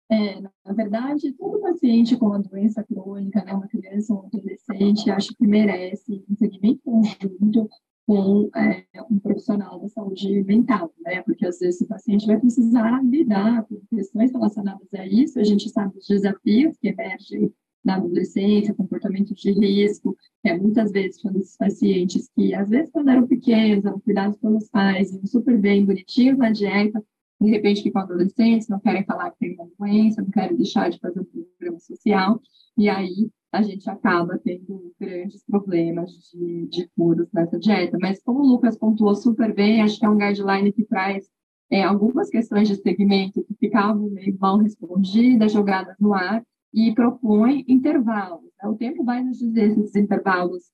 É, 0.10 0.39
na 0.41 0.74
verdade, 0.74 1.34
todo 1.34 1.60
paciente 1.60 2.15
com 2.15 2.28
uma 2.28 2.39
doença 2.39 2.82
crônica, 2.84 3.43
né, 3.43 3.54
uma 3.54 3.67
criança 3.67 4.13
ou 4.13 4.24
um 4.24 4.26
adolescente, 4.28 5.12
acho 5.12 5.36
que 5.36 5.46
merece 5.46 6.24
um 6.30 6.36
segmento 6.36 6.82
conjunto 6.84 7.70
com 8.06 8.50
é, 8.56 8.86
um 9.12 9.20
profissional 9.20 9.80
da 9.82 9.89
saúde 9.89 10.41
mental, 10.43 10.93
né? 11.02 11.22
Porque 11.24 11.46
às 11.46 11.60
vezes 11.60 11.82
o 11.82 11.88
paciente 11.88 12.26
vai 12.26 12.39
precisar 12.39 13.04
lidar 13.04 13.65
com 13.65 13.82
questões 13.93 14.32
relacionadas 14.32 14.93
a 14.93 15.06
isso. 15.06 15.38
A 15.38 15.43
gente 15.43 15.70
sabe 15.70 15.98
os 15.98 16.08
desafios 16.08 16.78
que 16.78 16.88
emergem 16.88 17.52
na 17.84 17.96
adolescência, 17.96 18.74
comportamento 18.74 19.34
de 19.34 19.52
risco, 19.52 20.15
é, 20.43 20.58
muitas 20.58 20.91
vezes 20.91 21.22
quando 21.22 21.38
esses 21.38 21.56
pacientes 21.58 22.30
que 22.36 22.54
às 22.54 22.70
vezes 22.70 22.91
quando 22.91 23.10
eram 23.10 23.28
pequenos, 23.28 23.86
eram 23.86 24.00
cuidados 24.00 24.38
pelos 24.38 24.70
pais, 24.70 25.12
iam 25.12 25.26
super 25.26 25.58
bem, 25.58 25.86
bonitinhos 25.86 26.38
na 26.38 26.52
dieta, 26.52 27.04
de 27.39 27.50
repente 27.50 27.84
ficam 27.84 28.02
adolescentes, 28.02 28.67
não 28.67 28.80
querem 28.80 29.06
falar 29.06 29.32
que 29.32 29.39
tem 29.39 29.56
uma 29.56 29.69
doença, 29.78 30.21
não 30.21 30.32
querem 30.32 30.58
deixar 30.58 30.89
de 30.89 31.00
fazer 31.00 31.19
um 31.19 31.26
programa 31.26 31.80
social, 31.80 32.41
e 32.78 32.89
aí 32.89 33.30
a 33.52 33.62
gente 33.62 33.89
acaba 33.89 34.39
tendo 34.43 34.93
grandes 35.00 35.43
problemas 35.45 36.12
de, 36.32 36.67
de 36.67 36.89
furos 36.95 37.28
nessa 37.32 37.58
dieta. 37.58 37.97
Mas 38.00 38.21
como 38.21 38.39
o 38.39 38.47
Lucas 38.47 38.78
pontuou 38.78 39.15
super 39.15 39.54
bem, 39.54 39.82
acho 39.82 40.00
que 40.00 40.06
é 40.06 40.10
um 40.10 40.17
guideline 40.17 40.71
que 40.73 40.84
traz 40.84 41.28
é, 41.69 41.84
algumas 41.84 42.30
questões 42.30 42.67
de 42.67 42.76
segmento 42.76 43.43
que 43.43 43.56
ficavam 43.56 44.10
meio 44.10 44.38
mal 44.39 44.58
respondidas, 44.58 45.52
jogadas 45.52 45.95
no 46.00 46.13
ar, 46.13 46.43
e 46.73 46.93
propõe 46.93 47.63
intervalos. 47.67 48.52
Né? 48.62 48.69
O 48.69 48.76
tempo 48.76 49.04
vai 49.04 49.23
nos 49.23 49.39
dizer 49.39 49.73
se 49.73 49.80
esses 49.80 49.95
intervalos 49.95 50.71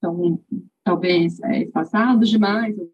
são 0.00 0.40
talvez 0.84 1.40
é, 1.40 1.62
espaçados 1.62 2.28
demais, 2.28 2.76
ou 2.78 2.90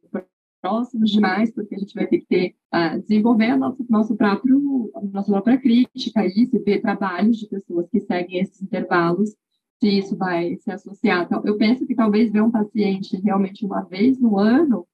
próximos 0.66 1.10
demais, 1.12 1.52
porque 1.52 1.76
a 1.76 1.78
gente 1.78 1.94
vai 1.94 2.06
ter 2.08 2.18
que 2.18 2.26
ter, 2.26 2.54
uh, 2.74 3.00
desenvolver 3.00 3.50
a 3.50 3.56
nosso, 3.56 3.86
nosso 3.88 4.16
próprio, 4.16 4.90
a 4.96 5.00
nossa 5.00 5.30
própria 5.30 5.58
crítica 5.58 6.26
isso, 6.26 6.62
ver 6.64 6.80
trabalhos 6.80 7.38
de 7.38 7.48
pessoas 7.48 7.88
que 7.88 8.00
seguem 8.00 8.40
esses 8.40 8.60
intervalos, 8.60 9.30
se 9.78 9.88
isso 9.88 10.16
vai 10.16 10.56
se 10.56 10.70
associar. 10.70 11.24
Então, 11.24 11.42
eu 11.44 11.56
penso 11.56 11.86
que 11.86 11.94
talvez 11.94 12.32
ver 12.32 12.42
um 12.42 12.50
paciente 12.50 13.16
realmente 13.22 13.64
uma 13.64 13.82
vez 13.82 14.18
no 14.18 14.38
ano 14.38 14.86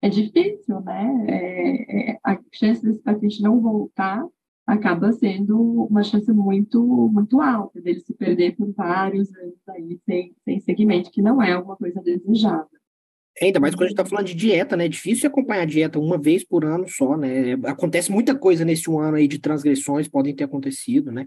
é 0.00 0.08
difícil, 0.08 0.80
né? 0.80 1.26
É, 1.28 2.10
é, 2.12 2.18
a 2.24 2.36
chance 2.52 2.82
desse 2.82 3.00
paciente 3.02 3.40
não 3.40 3.60
voltar 3.60 4.26
acaba 4.66 5.12
sendo 5.12 5.84
uma 5.86 6.02
chance 6.02 6.32
muito 6.32 6.82
muito 7.12 7.40
alta 7.40 7.80
dele 7.80 8.00
se 8.00 8.14
perder 8.14 8.56
por 8.56 8.72
vários 8.72 9.32
anos 9.34 9.68
aí 9.68 10.00
sem, 10.04 10.34
sem 10.44 10.60
segmento, 10.60 11.10
que 11.10 11.22
não 11.22 11.40
é 11.42 11.56
uma 11.56 11.76
coisa 11.76 12.00
desejada. 12.00 12.81
É, 13.40 13.46
ainda 13.46 13.60
mais 13.60 13.74
quando 13.74 13.84
a 13.84 13.88
gente 13.88 13.98
está 13.98 14.04
falando 14.04 14.26
de 14.26 14.34
dieta, 14.34 14.76
né? 14.76 14.84
É 14.84 14.88
difícil 14.88 15.28
acompanhar 15.28 15.62
a 15.62 15.66
dieta 15.66 15.98
uma 15.98 16.18
vez 16.18 16.44
por 16.44 16.64
ano 16.64 16.86
só, 16.88 17.16
né? 17.16 17.54
Acontece 17.64 18.10
muita 18.10 18.34
coisa 18.34 18.64
nesse 18.64 18.90
um 18.90 18.98
ano 18.98 19.16
aí 19.16 19.26
de 19.26 19.38
transgressões, 19.38 20.08
podem 20.08 20.34
ter 20.34 20.44
acontecido, 20.44 21.10
né? 21.10 21.26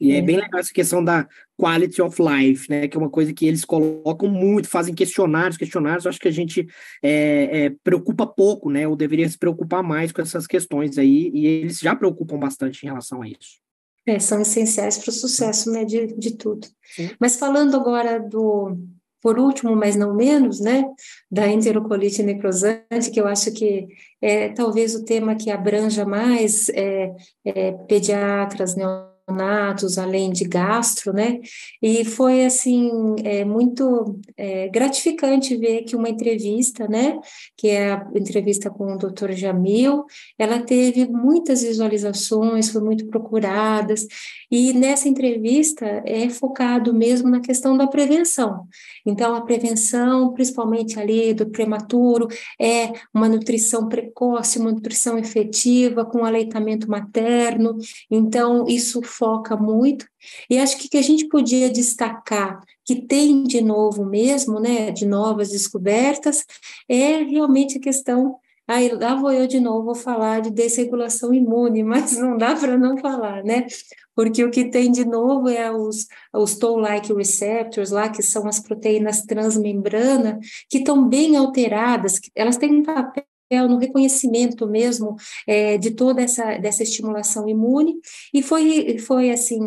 E 0.00 0.10
é. 0.10 0.18
é 0.18 0.22
bem 0.22 0.36
legal 0.36 0.58
essa 0.58 0.72
questão 0.72 1.04
da 1.04 1.28
quality 1.56 2.02
of 2.02 2.20
life, 2.20 2.68
né? 2.68 2.88
Que 2.88 2.96
é 2.96 3.00
uma 3.00 3.10
coisa 3.10 3.32
que 3.32 3.46
eles 3.46 3.64
colocam 3.64 4.28
muito, 4.28 4.68
fazem 4.68 4.94
questionários, 4.94 5.56
questionários. 5.56 6.06
Acho 6.06 6.18
que 6.18 6.28
a 6.28 6.32
gente 6.32 6.66
é, 7.02 7.66
é, 7.66 7.70
preocupa 7.84 8.26
pouco, 8.26 8.68
né? 8.68 8.88
Ou 8.88 8.96
deveria 8.96 9.28
se 9.28 9.38
preocupar 9.38 9.82
mais 9.82 10.10
com 10.10 10.20
essas 10.20 10.46
questões 10.46 10.98
aí, 10.98 11.30
e 11.32 11.46
eles 11.46 11.78
já 11.78 11.94
preocupam 11.94 12.38
bastante 12.38 12.82
em 12.82 12.88
relação 12.88 13.22
a 13.22 13.28
isso. 13.28 13.62
É, 14.06 14.18
são 14.18 14.40
essenciais 14.40 14.98
para 14.98 15.10
o 15.10 15.14
sucesso 15.14 15.70
né, 15.70 15.84
de, 15.84 16.08
de 16.18 16.36
tudo. 16.36 16.66
Sim. 16.82 17.10
Mas 17.18 17.36
falando 17.36 17.74
agora 17.74 18.18
do, 18.18 18.76
por 19.24 19.38
último, 19.38 19.74
mas 19.74 19.96
não 19.96 20.14
menos, 20.14 20.60
né, 20.60 20.84
da 21.30 21.48
enterocolite 21.48 22.22
necrosante, 22.22 23.10
que 23.10 23.18
eu 23.18 23.26
acho 23.26 23.50
que 23.54 23.86
é 24.20 24.50
talvez 24.50 24.94
o 24.94 25.02
tema 25.02 25.34
que 25.34 25.50
abranja 25.50 26.04
mais 26.04 26.68
é, 26.68 27.10
é, 27.42 27.72
pediatras, 27.88 28.76
neonatologistas, 28.76 29.13
neonatos, 29.28 29.98
além 29.98 30.30
de 30.30 30.44
gastro, 30.44 31.12
né? 31.12 31.40
E 31.82 32.04
foi 32.04 32.44
assim 32.44 32.90
é, 33.24 33.44
muito 33.44 34.18
é, 34.36 34.68
gratificante 34.68 35.56
ver 35.56 35.82
que 35.82 35.96
uma 35.96 36.08
entrevista, 36.08 36.86
né? 36.86 37.18
Que 37.56 37.68
é 37.68 37.92
a 37.92 38.10
entrevista 38.14 38.70
com 38.70 38.94
o 38.94 38.98
Dr. 38.98 39.32
Jamil, 39.32 40.04
ela 40.38 40.60
teve 40.60 41.06
muitas 41.06 41.62
visualizações, 41.62 42.70
foi 42.70 42.82
muito 42.82 43.06
procuradas 43.06 44.06
e 44.50 44.72
nessa 44.72 45.08
entrevista 45.08 45.84
é 46.04 46.28
focado 46.28 46.92
mesmo 46.94 47.28
na 47.28 47.40
questão 47.40 47.76
da 47.76 47.86
prevenção. 47.86 48.66
Então 49.04 49.34
a 49.34 49.40
prevenção, 49.42 50.32
principalmente 50.32 50.98
ali 50.98 51.34
do 51.34 51.46
prematuro, 51.46 52.28
é 52.60 52.92
uma 53.12 53.28
nutrição 53.28 53.88
precoce, 53.88 54.58
uma 54.58 54.72
nutrição 54.72 55.18
efetiva 55.18 56.04
com 56.04 56.24
aleitamento 56.24 56.88
materno. 56.88 57.76
Então 58.10 58.66
isso 58.68 59.02
foca 59.16 59.56
muito. 59.56 60.06
E 60.48 60.58
acho 60.58 60.78
que 60.78 60.88
que 60.88 60.98
a 60.98 61.02
gente 61.02 61.28
podia 61.28 61.70
destacar 61.70 62.60
que 62.84 63.02
tem 63.02 63.44
de 63.44 63.60
novo 63.60 64.04
mesmo, 64.04 64.60
né, 64.60 64.90
de 64.90 65.06
novas 65.06 65.50
descobertas, 65.50 66.44
é 66.88 67.18
realmente 67.22 67.78
a 67.78 67.80
questão 67.80 68.38
Aí 68.66 68.88
lá 68.88 69.14
vou 69.14 69.30
eu 69.30 69.46
de 69.46 69.60
novo 69.60 69.84
vou 69.84 69.94
falar 69.94 70.40
de 70.40 70.50
desregulação 70.50 71.34
imune, 71.34 71.82
mas 71.84 72.16
não 72.18 72.36
dá 72.36 72.56
para 72.56 72.78
não 72.78 72.96
falar, 72.96 73.44
né? 73.44 73.66
Porque 74.14 74.42
o 74.44 74.50
que 74.50 74.70
tem 74.70 74.90
de 74.90 75.04
novo 75.04 75.48
é 75.48 75.70
os, 75.70 76.06
os 76.32 76.56
toll-like 76.56 77.12
receptors 77.12 77.90
lá, 77.90 78.08
que 78.08 78.22
são 78.22 78.46
as 78.46 78.60
proteínas 78.60 79.22
transmembrana, 79.22 80.38
que 80.70 80.78
estão 80.78 81.06
bem 81.08 81.36
alteradas, 81.36 82.20
elas 82.34 82.56
têm 82.56 82.72
um 82.76 82.82
papel 82.82 83.24
no 83.50 83.78
reconhecimento 83.78 84.66
mesmo 84.66 85.16
é, 85.46 85.78
de 85.78 85.92
toda 85.92 86.22
essa 86.22 86.58
dessa 86.58 86.82
estimulação 86.82 87.48
imune. 87.48 87.96
E 88.32 88.42
foi 88.42 88.98
foi 88.98 89.30
assim 89.30 89.60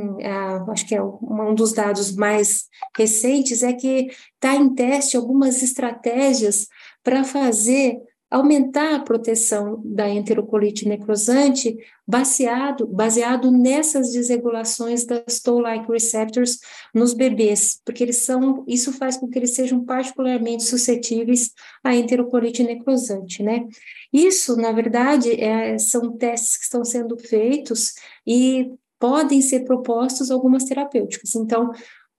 acho 0.70 0.88
que 0.88 0.96
é 0.96 1.02
um 1.02 1.54
dos 1.56 1.74
dados 1.74 2.16
mais 2.16 2.66
recentes 2.96 3.64
é 3.64 3.74
que 3.74 4.10
está 4.36 4.56
em 4.56 4.74
teste 4.74 5.16
algumas 5.16 5.62
estratégias 5.62 6.68
para 7.04 7.24
fazer 7.24 7.98
aumentar 8.30 8.96
a 8.96 9.00
proteção 9.00 9.82
da 9.86 10.10
enterocolite 10.10 10.88
necrosante 10.88 11.78
baseado, 12.06 12.86
baseado 12.86 13.52
nessas 13.52 14.12
desregulações 14.12 15.06
das 15.06 15.40
toll-like 15.40 15.90
receptors 15.90 16.60
nos 16.94 17.14
bebês, 17.14 17.82
porque 17.86 18.04
eles 18.04 18.18
são, 18.18 18.64
isso 18.68 18.92
faz 18.92 19.18
com 19.18 19.30
que 19.30 19.40
eles 19.40 19.52
sejam 19.52 19.84
particularmente 19.84 20.64
suscetíveis 20.64 21.52
à 21.84 21.96
enterocolite 21.96 22.64
necrosante, 22.64 23.42
né? 23.42 23.66
Isso, 24.12 24.56
na 24.58 24.72
verdade, 24.72 25.32
é, 25.40 25.78
são 25.78 26.18
testes 26.18 26.58
que 26.58 26.64
estão 26.64 26.84
sendo 26.84 27.18
feitos 27.18 27.94
e 28.26 28.72
podem 29.00 29.42
ser 29.42 29.62
propostos 29.62 30.32
algumas 30.32 30.64
terapêuticas. 30.64 31.36
Então, 31.36 31.72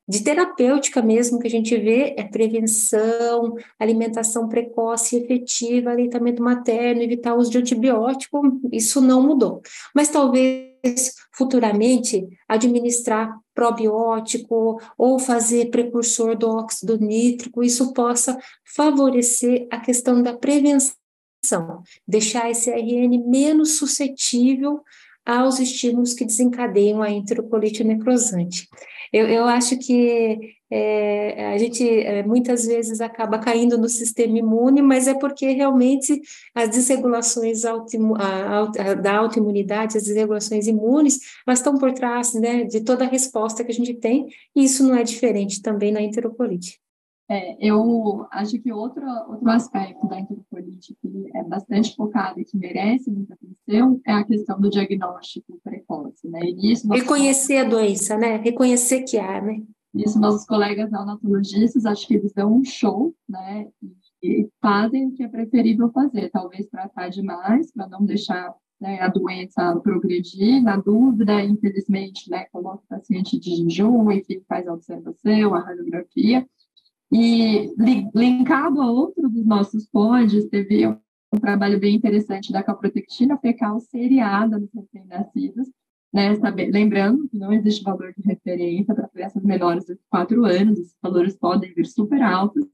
de 0.09 0.23
terapêutica 0.23 1.03
mesmo 1.03 1.39
que 1.39 1.47
a 1.47 1.51
gente 1.51 1.77
vê 1.77 2.15
é 2.17 2.25
prevenção, 2.25 3.55
alimentação 3.79 4.49
precoce 4.49 5.17
e 5.17 5.23
efetiva, 5.23 5.91
aleitamento 5.91 6.43
materno, 6.43 7.03
evitar 7.03 7.35
o 7.35 7.39
uso 7.39 7.51
de 7.51 7.59
antibiótico, 7.59 8.41
isso 8.73 9.03
não 9.03 9.23
mudou. 9.23 9.61
Mas 9.95 10.09
talvez 10.09 11.15
futuramente 11.33 12.27
administrar 12.49 13.37
probiótico 13.55 14.81
ou 14.97 15.19
fazer 15.19 15.71
precursor 15.71 16.37
do 16.37 16.49
óxido 16.49 16.97
nítrico, 16.99 17.63
isso 17.63 17.93
possa 17.93 18.39
favorecer 18.65 19.67
a 19.71 19.79
questão 19.79 20.23
da 20.23 20.35
prevenção, 20.35 20.95
deixar 22.07 22.51
esse 22.51 22.71
RN 22.71 23.23
menos 23.27 23.77
suscetível 23.77 24.81
aos 25.27 25.59
estímulos 25.59 26.15
que 26.15 26.25
desencadeiam 26.25 27.03
a 27.03 27.11
enterocolite 27.11 27.85
necrosante. 27.85 28.67
Eu, 29.13 29.29
eu 29.29 29.45
acho 29.45 29.79
que 29.79 30.57
é, 30.71 31.53
a 31.55 31.59
gente 31.59 31.83
é, 31.89 32.23
muitas 32.23 32.67
vezes 32.67 33.01
acaba 33.01 33.39
caindo 33.39 33.79
no 33.79 33.89
sistema 33.89 34.39
imune, 34.39 34.83
mas 34.83 35.07
é 35.09 35.15
porque 35.15 35.51
realmente 35.53 36.21
as 36.55 36.71
desregulações 36.71 37.65
auto, 37.65 37.97
a, 38.17 38.61
a, 38.61 38.95
da 38.95 39.17
autoimunidade, 39.17 39.97
as 39.97 40.05
desregulações 40.05 40.67
imunes, 40.67 41.19
elas 41.47 41.61
estão 41.61 41.77
por 41.79 41.93
trás 41.93 42.35
né, 42.35 42.65
de 42.65 42.81
toda 42.83 43.05
a 43.05 43.09
resposta 43.09 43.65
que 43.65 43.73
a 43.73 43.75
gente 43.75 43.95
tem, 43.95 44.27
e 44.55 44.65
isso 44.65 44.87
não 44.87 44.95
é 44.95 45.03
diferente 45.03 45.63
também 45.63 45.91
na 45.91 46.03
enterocolite. 46.03 46.79
É, 47.31 47.57
eu 47.61 48.27
acho 48.31 48.59
que 48.59 48.73
outro, 48.73 49.05
outro 49.29 49.51
aspecto 49.51 50.09
da 50.09 50.19
enterocolite 50.19 50.97
que 51.03 51.31
é 51.35 51.45
bastante 51.45 51.95
focado 51.95 52.41
e 52.41 52.45
que 52.45 52.57
merece 52.57 53.11
muita 53.11 53.35
atenção 53.35 54.01
é 54.07 54.13
a 54.13 54.25
questão 54.25 54.59
do 54.59 54.71
diagnóstico 54.71 55.61
precoce, 55.63 56.27
né? 56.27 56.41
E 56.43 56.73
isso 56.73 56.89
Reconhecer 56.89 57.59
a 57.59 57.65
doença, 57.65 58.17
né? 58.17 58.37
Reconhecer 58.37 59.03
que 59.03 59.19
há, 59.19 59.43
né? 59.43 59.63
Isso, 59.95 60.19
nossos 60.19 60.47
colegas 60.47 60.91
neonatologistas, 60.91 61.85
acho 61.85 62.07
que 62.07 62.15
eles 62.15 62.33
dão 62.33 62.55
um 62.55 62.65
show, 62.65 63.15
né? 63.29 63.69
E 64.23 64.49
fazem 64.61 65.09
o 65.09 65.13
que 65.13 65.23
é 65.23 65.29
preferível 65.29 65.91
fazer, 65.91 66.31
talvez 66.31 66.67
tratar 66.67 67.09
demais, 67.09 67.71
para 67.73 67.87
não 67.89 68.05
deixar 68.05 68.55
né, 68.81 69.01
a 69.01 69.09
doença 69.09 69.77
progredir. 69.81 70.63
Na 70.63 70.77
dúvida, 70.77 71.43
infelizmente, 71.43 72.31
né, 72.31 72.47
coloca 72.51 72.83
o 72.85 72.89
paciente 72.89 73.39
de 73.39 73.57
jejum, 73.57 74.11
enfim, 74.11 74.41
faz 74.49 74.67
a 74.67 74.75
observação, 74.75 75.55
a 75.55 75.61
radiografia, 75.61 76.47
e 77.11 77.73
linkado 78.15 78.83
a 78.83 78.91
outro 78.91 79.29
dos 79.29 79.45
nossos 79.45 79.87
pods, 79.87 80.47
teve 80.47 80.87
um, 80.87 80.99
trabalho 81.41 81.79
bem 81.79 81.97
interessante 81.97 82.53
da 82.53 82.63
calprotectina 82.63 83.39
fecal 83.39 83.81
seriada 83.81 84.59
nos 84.59 84.71
recém-nascidos, 84.75 85.69
né, 86.13 86.35
lembrando 86.73 87.29
que 87.29 87.39
não 87.39 87.53
existe 87.53 87.83
valor 87.85 88.13
de 88.17 88.23
referência 88.23 88.95
para 88.95 89.09
crianças 89.09 89.43
menores 89.43 89.85
de 89.85 89.99
4 90.11 90.45
anos, 90.45 90.79
esses 90.79 90.97
valores 91.03 91.37
podem 91.37 91.73
vir 91.75 91.87
super 91.87 92.23
altos, 92.23 92.67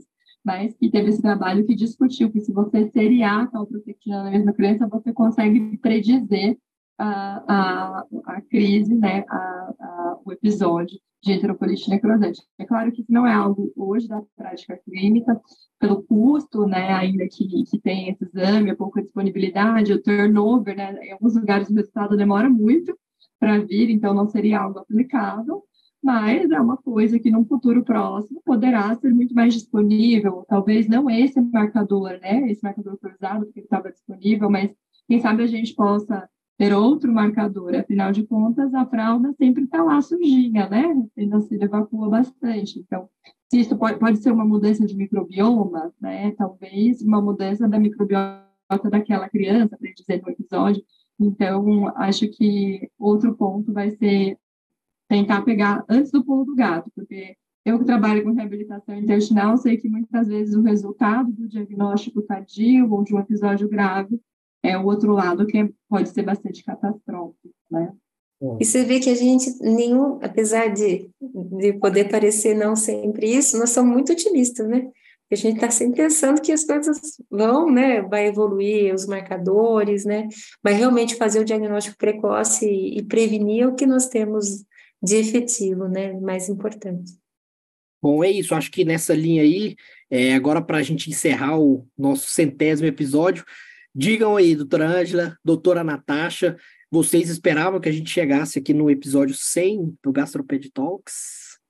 mas 0.44 0.76
que 0.76 0.90
teve 0.90 1.08
esse 1.08 1.22
trabalho 1.22 1.66
que 1.66 1.74
discutiu 1.74 2.30
que 2.30 2.40
se 2.40 2.52
você 2.52 2.88
seriar 2.90 3.44
a 3.44 3.46
calprotectina 3.46 4.24
na 4.24 4.30
mesma 4.30 4.52
criança, 4.52 4.86
você 4.86 5.12
consegue 5.12 5.78
predizer 5.78 6.56
a, 6.98 7.44
a, 7.48 8.06
a 8.26 8.40
crise, 8.42 8.94
né, 8.94 9.24
a, 9.28 10.18
o 10.24 10.32
episódio 10.32 10.98
de 11.22 11.32
enterocolite 11.32 11.88
necrosante. 11.88 12.42
É 12.58 12.64
claro 12.64 12.92
que 12.92 13.04
não 13.08 13.26
é 13.26 13.32
algo 13.32 13.72
hoje 13.74 14.06
da 14.06 14.22
prática 14.36 14.78
clínica, 14.84 15.40
pelo 15.78 16.02
custo, 16.02 16.66
né, 16.66 16.92
ainda 16.92 17.26
que, 17.26 17.64
que 17.64 17.78
tem 17.80 18.10
esse 18.10 18.24
exame, 18.24 18.70
a 18.70 18.76
pouca 18.76 19.02
disponibilidade, 19.02 19.92
o 19.92 20.02
turnover, 20.02 20.76
né, 20.76 20.94
em 21.02 21.12
alguns 21.12 21.34
lugares 21.34 21.68
o 21.68 21.74
resultado 21.74 22.16
demora 22.16 22.48
muito 22.48 22.96
para 23.40 23.58
vir, 23.58 23.90
então 23.90 24.14
não 24.14 24.28
seria 24.28 24.60
algo 24.60 24.78
aplicável, 24.78 25.62
mas 26.02 26.50
é 26.50 26.60
uma 26.60 26.76
coisa 26.76 27.18
que 27.18 27.30
num 27.30 27.46
futuro 27.46 27.82
próximo 27.82 28.42
poderá 28.44 28.94
ser 28.94 29.12
muito 29.14 29.34
mais 29.34 29.54
disponível, 29.54 30.44
talvez 30.46 30.86
não 30.86 31.08
esse 31.08 31.40
marcador, 31.40 32.18
né, 32.20 32.50
esse 32.50 32.62
marcador 32.62 32.98
cruzado, 32.98 33.46
porque 33.46 33.60
estava 33.60 33.90
disponível, 33.90 34.50
mas 34.50 34.70
quem 35.08 35.20
sabe 35.20 35.42
a 35.42 35.46
gente 35.46 35.74
possa 35.74 36.28
ter 36.56 36.72
outro 36.72 37.12
marcador. 37.12 37.74
Afinal 37.74 38.12
de 38.12 38.26
contas, 38.26 38.72
a 38.74 38.86
fralda 38.86 39.32
sempre 39.34 39.64
está 39.64 39.82
lá 39.82 40.00
sujinha, 40.00 40.68
né? 40.68 40.94
Ainda 41.16 41.40
se 41.40 41.54
evacua 41.56 42.08
bastante. 42.08 42.78
Então, 42.78 43.08
se 43.50 43.60
isso 43.60 43.76
pode, 43.76 43.98
pode 43.98 44.18
ser 44.18 44.32
uma 44.32 44.44
mudança 44.44 44.86
de 44.86 44.96
microbioma, 44.96 45.92
né? 46.00 46.32
Talvez 46.32 47.02
uma 47.02 47.20
mudança 47.20 47.68
da 47.68 47.78
microbiota 47.78 48.44
daquela 48.90 49.28
criança, 49.28 49.76
para 49.76 49.92
dizer 49.92 50.22
no 50.22 50.30
episódio. 50.30 50.82
Então, 51.18 51.88
acho 51.96 52.28
que 52.28 52.90
outro 52.98 53.34
ponto 53.34 53.72
vai 53.72 53.90
ser 53.90 54.36
tentar 55.08 55.42
pegar 55.42 55.84
antes 55.88 56.10
do 56.10 56.24
pulo 56.24 56.44
do 56.44 56.54
gato, 56.54 56.90
porque 56.94 57.36
eu 57.64 57.78
que 57.78 57.84
trabalho 57.84 58.24
com 58.24 58.32
reabilitação 58.32 58.94
intestinal, 58.94 59.56
sei 59.56 59.76
que 59.76 59.88
muitas 59.88 60.28
vezes 60.28 60.54
o 60.54 60.62
resultado 60.62 61.32
do 61.32 61.48
diagnóstico 61.48 62.22
tardio 62.22 62.92
ou 62.92 63.02
de 63.04 63.14
um 63.14 63.18
episódio 63.18 63.68
grave 63.68 64.20
é 64.64 64.78
o 64.78 64.86
outro 64.86 65.12
lado 65.12 65.46
que 65.46 65.70
pode 65.88 66.08
ser 66.08 66.22
bastante 66.22 66.64
catastrófico, 66.64 67.54
né? 67.70 67.92
E 68.60 68.64
você 68.64 68.84
vê 68.84 68.98
que 68.98 69.08
a 69.08 69.14
gente, 69.14 69.50
nenhum, 69.62 70.18
apesar 70.22 70.68
de, 70.68 71.08
de 71.20 71.72
poder 71.74 72.10
parecer 72.10 72.54
não 72.54 72.74
sempre 72.74 73.26
isso, 73.26 73.58
nós 73.58 73.70
somos 73.70 73.92
muito 73.92 74.12
otimistas, 74.12 74.66
né? 74.68 74.90
A 75.32 75.36
gente 75.36 75.56
está 75.56 75.70
sempre 75.70 76.02
pensando 76.02 76.40
que 76.40 76.52
as 76.52 76.64
coisas 76.64 76.98
vão, 77.30 77.70
né? 77.70 78.02
Vai 78.02 78.26
evoluir 78.26 78.94
os 78.94 79.06
marcadores, 79.06 80.04
né? 80.04 80.28
Mas 80.62 80.76
realmente 80.76 81.16
fazer 81.16 81.40
o 81.40 81.44
diagnóstico 81.44 81.96
precoce 81.96 82.66
e, 82.66 82.98
e 82.98 83.02
prevenir 83.02 83.62
é 83.62 83.66
o 83.66 83.74
que 83.74 83.86
nós 83.86 84.06
temos 84.08 84.64
de 85.02 85.16
efetivo, 85.16 85.88
né? 85.88 86.12
Mais 86.20 86.48
importante. 86.48 87.12
Bom, 88.02 88.22
é 88.22 88.30
isso. 88.30 88.54
Acho 88.54 88.70
que 88.70 88.84
nessa 88.84 89.14
linha 89.14 89.42
aí, 89.42 89.74
é, 90.10 90.34
agora 90.34 90.60
para 90.60 90.78
a 90.78 90.82
gente 90.82 91.08
encerrar 91.08 91.58
o 91.58 91.86
nosso 91.96 92.30
centésimo 92.30 92.86
episódio, 92.86 93.44
Digam 93.96 94.34
aí, 94.34 94.56
doutora 94.56 94.88
Ângela, 94.88 95.38
doutora 95.44 95.84
Natasha, 95.84 96.56
vocês 96.90 97.30
esperavam 97.30 97.78
que 97.78 97.88
a 97.88 97.92
gente 97.92 98.10
chegasse 98.10 98.58
aqui 98.58 98.74
no 98.74 98.90
episódio 98.90 99.36
100 99.36 99.96
do 100.02 100.10
Gastroped 100.10 100.68
Talks? 100.72 101.60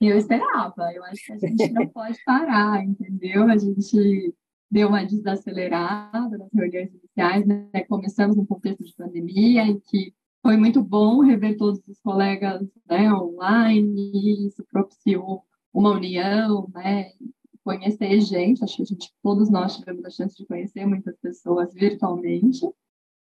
Eu 0.00 0.16
esperava, 0.16 0.90
eu 0.94 1.04
acho 1.04 1.26
que 1.26 1.32
a 1.32 1.38
gente 1.38 1.72
não 1.72 1.86
pode 1.92 2.16
parar, 2.24 2.82
entendeu? 2.82 3.44
A 3.50 3.58
gente 3.58 4.34
deu 4.70 4.88
uma 4.88 5.04
desacelerada 5.04 6.38
nas 6.38 6.48
reuniões 6.54 6.90
iniciais, 6.94 7.46
né? 7.46 7.68
Começamos 7.86 8.34
no 8.34 8.46
contexto 8.46 8.82
de 8.82 8.94
pandemia, 8.94 9.64
em 9.64 9.78
que 9.78 10.14
foi 10.42 10.56
muito 10.56 10.82
bom 10.82 11.20
rever 11.20 11.58
todos 11.58 11.82
os 11.86 12.00
colegas 12.00 12.66
né, 12.88 13.12
online, 13.12 14.46
isso 14.46 14.64
propiciou 14.70 15.42
uma 15.70 15.90
união, 15.90 16.66
né? 16.72 17.10
Conhecer 17.68 18.18
gente, 18.20 18.64
acho 18.64 18.76
que 18.76 18.82
a 18.82 18.86
gente, 18.86 19.12
todos 19.22 19.50
nós 19.50 19.76
tivemos 19.76 20.02
a 20.02 20.10
chance 20.10 20.34
de 20.34 20.46
conhecer 20.46 20.86
muitas 20.86 21.14
pessoas 21.18 21.74
virtualmente, 21.74 22.66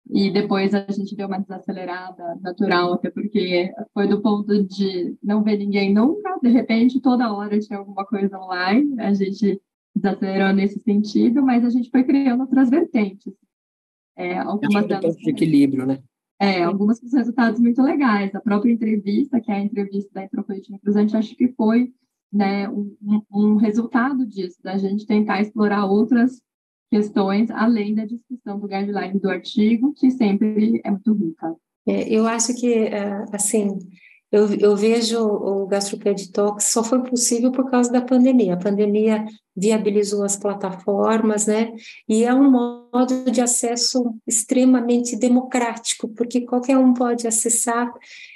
e 0.10 0.30
depois 0.30 0.74
a 0.74 0.86
gente 0.92 1.16
deu 1.16 1.28
uma 1.28 1.40
desacelerada 1.40 2.36
natural, 2.42 2.94
até 2.94 3.10
porque 3.10 3.74
foi 3.94 4.08
do 4.08 4.22
ponto 4.22 4.62
de 4.66 5.16
não 5.24 5.42
ver 5.42 5.58
ninguém 5.58 5.94
nunca, 5.94 6.38
de 6.44 6.50
repente 6.50 7.00
toda 7.00 7.34
hora 7.34 7.58
tinha 7.60 7.80
alguma 7.80 8.06
coisa 8.06 8.38
online, 8.38 9.00
a 9.00 9.14
gente 9.14 9.60
desacelerou 9.96 10.54
nesse 10.54 10.82
sentido, 10.82 11.42
mas 11.42 11.64
a 11.64 11.70
gente 11.70 11.90
foi 11.90 12.04
criando 12.04 12.42
outras 12.42 12.70
vertentes. 12.70 13.34
É, 14.18 14.38
algumas 14.38 14.86
delas, 14.86 15.16
de 15.16 15.30
equilíbrio, 15.30 15.86
né? 15.86 16.00
É, 16.40 16.64
algumas 16.64 17.00
com 17.00 17.08
resultados 17.16 17.60
muito 17.62 17.82
legais. 17.82 18.36
A 18.36 18.42
própria 18.42 18.72
entrevista, 18.72 19.40
que 19.40 19.50
é 19.50 19.56
a 19.56 19.60
entrevista 19.60 20.12
da 20.14 20.26
Intropolitina 20.26 20.78
Cruzante, 20.80 21.16
acho 21.16 21.36
que 21.36 21.48
foi 21.54 21.94
né, 22.32 22.70
um, 22.70 22.96
um 23.32 23.56
resultado 23.56 24.26
disso, 24.26 24.58
da 24.64 24.78
gente 24.78 25.06
tentar 25.06 25.42
explorar 25.42 25.86
outras 25.86 26.42
questões 26.92 27.50
além 27.52 27.96
da 27.96 28.06
discussão 28.06 28.60
do 28.60 28.68
guideline 28.68 29.20
do 29.20 29.30
artigo, 29.30 29.94
que 29.94 30.12
sempre 30.12 30.82
é 30.84 30.92
muito 30.92 31.14
rica. 31.14 31.56
É, 31.88 32.10
eu 32.10 32.26
acho 32.26 32.56
que, 32.56 32.74
é, 32.74 33.26
assim, 33.32 33.78
eu, 34.32 34.54
eu 34.56 34.76
vejo 34.76 35.20
o 35.20 35.68
Gastroped 35.68 36.32
Talks 36.32 36.66
só 36.66 36.84
foi 36.84 37.04
possível 37.04 37.52
por 37.52 37.70
causa 37.70 37.92
da 37.92 38.02
pandemia. 38.02 38.56
A 38.56 38.58
pandemia 38.58 39.24
viabilizou 39.56 40.24
as 40.24 40.36
plataformas, 40.36 41.48
né? 41.48 41.72
E 42.10 42.24
é 42.26 42.34
um 42.34 42.52
modo 42.52 43.32
de 43.32 43.40
acesso 43.40 44.14
extremamente 44.28 45.16
democrático, 45.16 46.10
porque 46.10 46.42
qualquer 46.42 46.78
um 46.78 46.94
pode 46.94 47.28
acessar. 47.28 47.90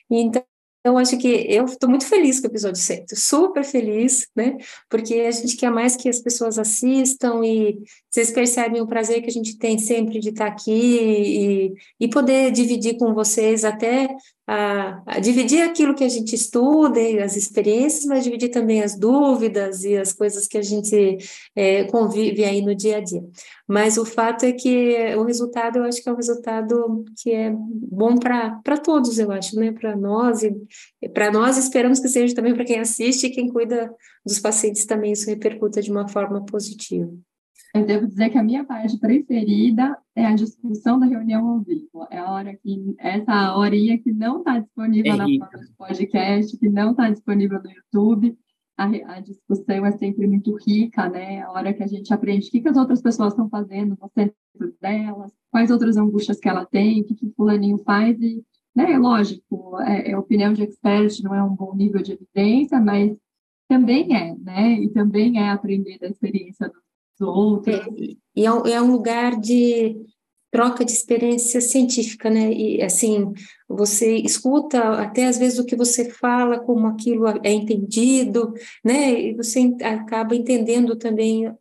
Então, 0.09 0.43
eu 0.89 0.97
acho 0.97 1.17
que 1.17 1.27
eu 1.27 1.65
estou 1.65 1.89
muito 1.89 2.05
feliz 2.05 2.39
com 2.39 2.47
o 2.47 2.49
episódio 2.49 2.81
100, 2.81 3.05
super 3.13 3.63
feliz, 3.63 4.27
né? 4.35 4.57
Porque 4.89 5.13
a 5.15 5.31
gente 5.31 5.55
quer 5.55 5.71
mais 5.71 5.95
que 5.95 6.09
as 6.09 6.19
pessoas 6.19 6.59
assistam 6.59 7.43
e 7.45 7.79
vocês 8.09 8.31
percebem 8.31 8.81
o 8.81 8.87
prazer 8.87 9.21
que 9.21 9.29
a 9.29 9.33
gente 9.33 9.57
tem 9.57 9.77
sempre 9.77 10.19
de 10.19 10.29
estar 10.29 10.47
aqui 10.47 10.71
e, 10.71 11.73
e 11.99 12.09
poder 12.09 12.51
dividir 12.51 12.97
com 12.97 13.13
vocês 13.13 13.63
até 13.63 14.07
a, 14.51 15.03
a, 15.05 15.19
dividir 15.19 15.61
aquilo 15.61 15.93
que 15.93 16.03
a 16.03 16.09
gente 16.09 16.33
estuda, 16.33 16.99
as 17.23 17.37
experiências, 17.37 18.05
mas 18.05 18.23
dividir 18.23 18.49
também 18.49 18.81
as 18.81 18.97
dúvidas 18.97 19.83
e 19.83 19.95
as 19.95 20.11
coisas 20.11 20.47
que 20.47 20.57
a 20.57 20.61
gente 20.63 21.17
é, 21.55 21.83
convive 21.83 22.43
aí 22.43 22.59
no 22.59 22.73
dia 22.73 22.97
a 22.97 22.99
dia. 22.99 23.21
Mas 23.67 23.95
o 23.99 24.03
fato 24.03 24.45
é 24.45 24.51
que 24.51 24.97
o 25.15 25.23
resultado, 25.23 25.77
eu 25.77 25.83
acho 25.83 26.01
que 26.01 26.09
é 26.09 26.11
um 26.11 26.15
resultado 26.15 27.05
que 27.21 27.31
é 27.31 27.53
bom 27.55 28.17
para 28.17 28.77
todos, 28.83 29.19
eu 29.19 29.31
acho, 29.31 29.55
né? 29.55 29.71
Para 29.71 29.95
nós 29.95 30.41
e 30.41 30.51
para 31.13 31.31
nós 31.31 31.55
esperamos 31.55 31.99
que 31.99 32.07
seja 32.07 32.33
também 32.33 32.55
para 32.55 32.65
quem 32.65 32.79
assiste 32.79 33.27
e 33.27 33.29
quem 33.29 33.49
cuida 33.49 33.93
dos 34.25 34.39
pacientes 34.39 34.83
também 34.83 35.11
isso 35.11 35.29
repercuta 35.29 35.79
de 35.79 35.91
uma 35.91 36.07
forma 36.07 36.43
positiva. 36.43 37.07
Eu 37.73 37.85
devo 37.85 38.07
dizer 38.07 38.29
que 38.31 38.37
a 38.37 38.43
minha 38.43 38.65
parte 38.65 38.97
preferida 38.97 39.95
é 40.15 40.25
a 40.25 40.33
discussão 40.33 40.99
da 40.99 41.05
reunião 41.05 41.47
ao 41.47 41.59
vivo. 41.61 42.07
É 42.09 42.17
a 42.17 42.31
hora 42.31 42.55
que, 42.55 42.95
essa 42.97 43.55
horinha 43.55 43.97
que 43.99 44.11
não 44.11 44.39
está 44.39 44.57
disponível 44.57 45.13
é 45.13 45.17
na 45.17 45.25
forma 45.25 45.65
de 45.65 45.73
podcast, 45.77 46.57
que 46.57 46.69
não 46.69 46.91
está 46.91 47.09
disponível 47.09 47.61
no 47.61 47.69
YouTube. 47.69 48.37
A, 48.75 48.85
a, 48.85 49.19
discussão 49.19 49.85
é 49.85 49.91
sempre 49.91 50.25
muito 50.25 50.55
rica, 50.65 51.09
né? 51.09 51.41
A 51.41 51.51
hora 51.51 51.73
que 51.73 51.83
a 51.83 51.87
gente 51.87 52.13
aprende 52.13 52.47
o 52.47 52.51
que, 52.51 52.61
que 52.61 52.69
as 52.69 52.77
outras 52.77 53.01
pessoas 53.01 53.33
estão 53.33 53.49
fazendo 53.49 53.97
no 54.01 54.09
centro 54.15 54.35
delas, 54.81 55.31
quais 55.51 55.69
outras 55.69 55.97
angústias 55.97 56.39
que 56.39 56.49
ela 56.49 56.65
tem, 56.65 57.01
o 57.01 57.03
que, 57.05 57.13
que 57.13 57.25
o 57.25 57.33
fulaninho 57.35 57.77
faz 57.79 58.19
e, 58.19 58.43
né, 58.73 58.97
lógico, 58.97 59.79
é, 59.81 60.11
é 60.11 60.17
opinião 60.17 60.53
de 60.53 60.63
expert, 60.63 61.21
não 61.21 61.35
é 61.35 61.43
um 61.43 61.53
bom 61.53 61.75
nível 61.75 62.01
de 62.01 62.13
evidência, 62.13 62.79
mas 62.79 63.15
também 63.67 64.15
é, 64.15 64.35
né? 64.35 64.73
E 64.79 64.89
também 64.89 65.39
é 65.39 65.49
aprender 65.49 65.99
da 65.99 66.07
experiência 66.07 66.71
do 67.19 67.27
outros. 67.27 67.75
É, 67.75 67.85
e 68.35 68.45
é, 68.45 68.73
é 68.73 68.81
um 68.81 68.91
lugar 68.91 69.39
de 69.39 69.95
troca 70.51 70.83
de 70.83 70.91
experiência 70.91 71.61
científica, 71.61 72.29
né? 72.29 72.51
E 72.51 72.81
assim, 72.81 73.31
você 73.67 74.15
escuta 74.17 74.79
até 74.93 75.27
às 75.27 75.37
vezes 75.37 75.59
o 75.59 75.65
que 75.65 75.75
você 75.75 76.09
fala, 76.09 76.59
como 76.59 76.87
aquilo 76.87 77.27
é 77.43 77.51
entendido, 77.51 78.53
né? 78.83 79.19
E 79.19 79.33
você 79.35 79.75
acaba 79.83 80.35
entendendo 80.35 80.95
também, 80.95 81.53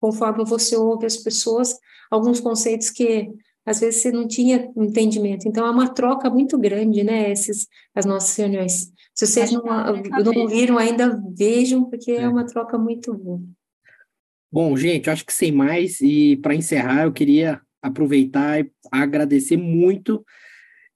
conforme 0.00 0.44
você 0.44 0.76
ouve 0.76 1.06
as 1.06 1.16
pessoas, 1.16 1.78
alguns 2.10 2.40
conceitos 2.40 2.90
que 2.90 3.30
às 3.64 3.80
vezes 3.80 4.02
você 4.02 4.12
não 4.12 4.28
tinha 4.28 4.70
entendimento. 4.76 5.48
Então 5.48 5.66
é 5.66 5.70
uma 5.70 5.88
troca 5.88 6.28
muito 6.28 6.58
grande, 6.58 7.02
né? 7.02 7.30
Esses, 7.30 7.66
as 7.94 8.04
nossas 8.04 8.36
reuniões. 8.36 8.92
Se 9.14 9.26
vocês 9.26 9.52
não, 9.52 9.62
não 9.62 10.48
viram 10.48 10.76
ainda, 10.76 11.18
vejam, 11.34 11.84
porque 11.84 12.12
é, 12.12 12.22
é 12.22 12.28
uma 12.28 12.44
troca 12.44 12.76
muito 12.76 13.14
boa. 13.14 13.40
Bom, 14.54 14.76
gente, 14.76 15.10
acho 15.10 15.26
que 15.26 15.32
sem 15.32 15.50
mais, 15.50 16.00
e 16.00 16.36
para 16.36 16.54
encerrar, 16.54 17.02
eu 17.02 17.12
queria 17.12 17.60
aproveitar 17.82 18.60
e 18.60 18.70
agradecer 18.88 19.56
muito, 19.56 20.24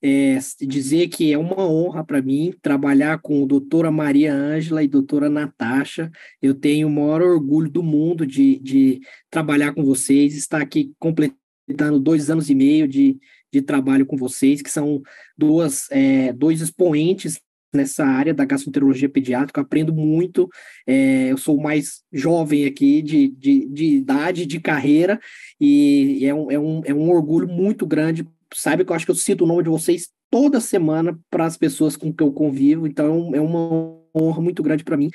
é, 0.01 0.39
dizer 0.61 1.09
que 1.09 1.33
é 1.33 1.37
uma 1.37 1.69
honra 1.69 2.05
para 2.05 2.23
mim 2.23 2.55
trabalhar 2.63 3.19
com 3.19 3.43
a 3.43 3.47
doutora 3.49 3.91
Maria 3.91 4.33
Ângela 4.33 4.81
e 4.81 4.87
doutora 4.87 5.29
Natasha. 5.29 6.09
Eu 6.41 6.55
tenho 6.55 6.87
o 6.87 6.91
maior 6.91 7.21
orgulho 7.21 7.69
do 7.69 7.83
mundo 7.83 8.25
de, 8.25 8.61
de 8.61 9.01
trabalhar 9.29 9.75
com 9.75 9.85
vocês, 9.85 10.37
estar 10.37 10.63
aqui 10.63 10.93
completando 10.97 11.99
dois 11.99 12.31
anos 12.31 12.49
e 12.49 12.55
meio 12.55 12.87
de, 12.87 13.19
de 13.53 13.61
trabalho 13.61 14.07
com 14.07 14.17
vocês, 14.17 14.63
que 14.63 14.71
são 14.71 15.03
duas, 15.37 15.91
é, 15.91 16.33
dois 16.33 16.61
expoentes 16.61 17.41
nessa 17.73 18.05
área 18.05 18.33
da 18.33 18.45
gastroenterologia 18.45 19.09
pediátrica, 19.09 19.61
aprendo 19.61 19.93
muito, 19.93 20.49
é, 20.87 21.31
eu 21.31 21.37
sou 21.37 21.61
mais 21.61 22.03
jovem 22.13 22.65
aqui 22.65 23.03
de, 23.03 23.29
de, 23.29 23.67
de 23.67 23.85
idade, 23.97 24.47
de 24.47 24.61
carreira, 24.61 25.21
e 25.61 26.25
é 26.25 26.35
um, 26.35 26.51
é, 26.51 26.59
um, 26.59 26.83
é 26.85 26.95
um 26.95 27.11
orgulho 27.11 27.49
muito 27.49 27.87
grande, 27.87 28.27
sabe 28.55 28.85
que 28.85 28.91
eu 28.91 28.97
acho 28.97 29.05
que 29.05 29.11
eu 29.11 29.17
cito 29.17 29.45
o 29.45 29.47
nome 29.47 29.63
de 29.63 29.69
vocês 29.69 30.09
toda 30.31 30.61
semana 30.61 31.19
para 31.31 31.45
as 31.45 31.57
pessoas 31.57 31.97
com 31.97 32.13
que 32.13 32.23
eu 32.23 32.33
convivo, 32.33 32.87
então 32.87 33.35
é 33.35 33.41
uma 33.41 33.99
honra 34.15 34.41
muito 34.41 34.63
grande 34.63 34.85
para 34.85 34.97
mim 34.97 35.11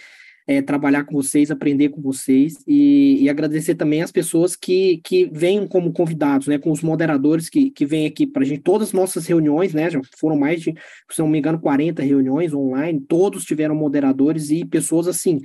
é, 0.47 0.61
trabalhar 0.61 1.05
com 1.05 1.13
vocês, 1.13 1.49
aprender 1.49 1.89
com 1.89 2.01
vocês 2.01 2.57
e, 2.67 3.23
e, 3.23 3.29
agradecer 3.29 3.75
também 3.75 4.01
as 4.01 4.11
pessoas 4.11 4.55
que, 4.55 4.99
que 5.03 5.25
vêm 5.31 5.67
como 5.67 5.93
convidados, 5.93 6.47
né, 6.47 6.57
com 6.57 6.71
os 6.71 6.81
moderadores 6.81 7.49
que, 7.49 7.71
que 7.71 7.85
vêm 7.85 8.05
aqui 8.05 8.27
para 8.27 8.43
a 8.43 8.45
gente, 8.45 8.61
todas 8.61 8.89
as 8.89 8.93
nossas 8.93 9.25
reuniões, 9.25 9.73
né, 9.73 9.89
já 9.89 10.01
foram 10.19 10.37
mais 10.37 10.61
de, 10.61 10.73
se 11.09 11.19
não 11.19 11.27
me 11.27 11.39
engano, 11.39 11.59
40 11.59 12.03
reuniões 12.03 12.53
online, 12.53 12.99
todos 13.07 13.45
tiveram 13.45 13.75
moderadores 13.75 14.49
e 14.49 14.65
pessoas 14.65 15.07
assim, 15.07 15.39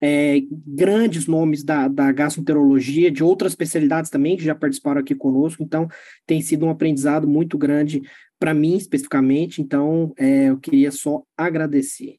é, 0.00 0.42
grandes 0.50 1.26
nomes 1.26 1.64
da, 1.64 1.88
da 1.88 2.12
gastroenterologia, 2.12 3.10
de 3.10 3.24
outras 3.24 3.52
especialidades 3.52 4.10
também, 4.10 4.36
que 4.36 4.44
já 4.44 4.54
participaram 4.54 5.00
aqui 5.00 5.14
conosco, 5.14 5.62
então 5.62 5.88
tem 6.26 6.40
sido 6.40 6.66
um 6.66 6.70
aprendizado 6.70 7.26
muito 7.26 7.56
grande 7.56 8.02
para 8.38 8.52
mim 8.52 8.76
especificamente, 8.76 9.62
então 9.62 10.12
é, 10.18 10.50
eu 10.50 10.58
queria 10.58 10.92
só 10.92 11.22
agradecer. 11.36 12.18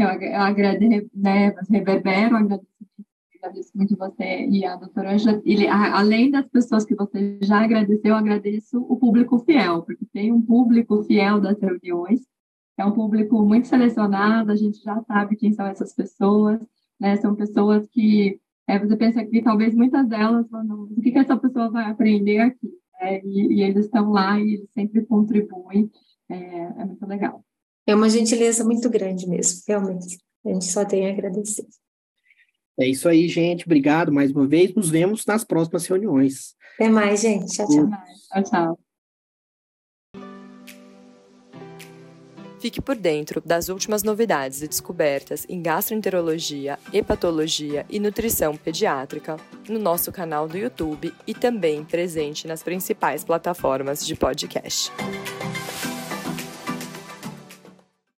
Eu, 0.00 0.08
eu 0.08 0.40
agradeço, 0.40 1.10
né, 1.14 1.54
reverbero, 1.68 2.34
agradeço, 2.36 3.70
muito 3.74 3.94
você 3.98 4.46
e 4.46 4.64
a 4.64 4.74
doutora 4.76 5.12
Ângela. 5.12 5.42
Além 5.92 6.30
das 6.30 6.46
pessoas 6.48 6.86
que 6.86 6.94
você 6.94 7.38
já 7.42 7.62
agradeceu, 7.62 8.12
eu 8.12 8.16
agradeço 8.16 8.78
o 8.78 8.96
público 8.96 9.38
fiel, 9.40 9.82
porque 9.82 10.06
tem 10.10 10.32
um 10.32 10.40
público 10.40 11.02
fiel 11.04 11.38
das 11.38 11.60
reuniões, 11.60 12.22
é 12.78 12.84
um 12.86 12.92
público 12.92 13.42
muito 13.44 13.68
selecionado, 13.68 14.50
a 14.50 14.56
gente 14.56 14.82
já 14.82 15.02
sabe 15.02 15.36
quem 15.36 15.52
são 15.52 15.66
essas 15.66 15.94
pessoas, 15.94 16.58
né, 16.98 17.16
são 17.16 17.34
pessoas 17.34 17.86
que 17.88 18.40
é, 18.66 18.78
você 18.78 18.96
pensa 18.96 19.22
que 19.22 19.42
talvez 19.42 19.74
muitas 19.74 20.08
delas 20.08 20.46
o 20.50 21.00
que, 21.02 21.10
que 21.12 21.18
essa 21.18 21.36
pessoa 21.36 21.70
vai 21.70 21.90
aprender 21.90 22.38
aqui? 22.38 22.70
É, 23.00 23.22
e, 23.22 23.54
e, 23.54 23.62
eles 23.62 23.84
estão 23.84 24.10
lá 24.10 24.40
e 24.40 24.54
eles 24.54 24.70
sempre 24.72 25.04
contribuem, 25.04 25.90
é, 26.30 26.36
é 26.36 26.84
muito 26.86 27.06
legal. 27.06 27.44
É 27.90 27.94
uma 27.94 28.08
gentileza 28.08 28.62
muito 28.62 28.88
grande 28.88 29.28
mesmo, 29.28 29.62
realmente. 29.66 30.16
A 30.46 30.48
gente 30.50 30.66
só 30.66 30.84
tem 30.84 31.08
a 31.08 31.12
agradecer. 31.12 31.66
É 32.78 32.86
isso 32.86 33.08
aí, 33.08 33.26
gente. 33.26 33.64
Obrigado 33.64 34.12
mais 34.12 34.30
uma 34.30 34.46
vez. 34.46 34.72
Nos 34.72 34.88
vemos 34.88 35.26
nas 35.26 35.42
próximas 35.42 35.86
reuniões. 35.86 36.54
Até 36.76 36.88
mais, 36.88 37.20
gente. 37.20 37.46
Tchau, 37.52 37.66
tchau. 37.66 37.90
Tchau, 38.32 38.44
tchau. 38.44 38.78
Fique 42.60 42.80
por 42.80 42.94
dentro 42.94 43.42
das 43.44 43.68
últimas 43.68 44.04
novidades 44.04 44.62
e 44.62 44.68
descobertas 44.68 45.44
em 45.48 45.60
gastroenterologia, 45.60 46.78
hepatologia 46.92 47.84
e 47.90 47.98
nutrição 47.98 48.56
pediátrica 48.56 49.36
no 49.68 49.80
nosso 49.80 50.12
canal 50.12 50.46
do 50.46 50.56
YouTube 50.56 51.12
e 51.26 51.34
também 51.34 51.84
presente 51.84 52.46
nas 52.46 52.62
principais 52.62 53.24
plataformas 53.24 54.06
de 54.06 54.14
podcast. 54.14 54.92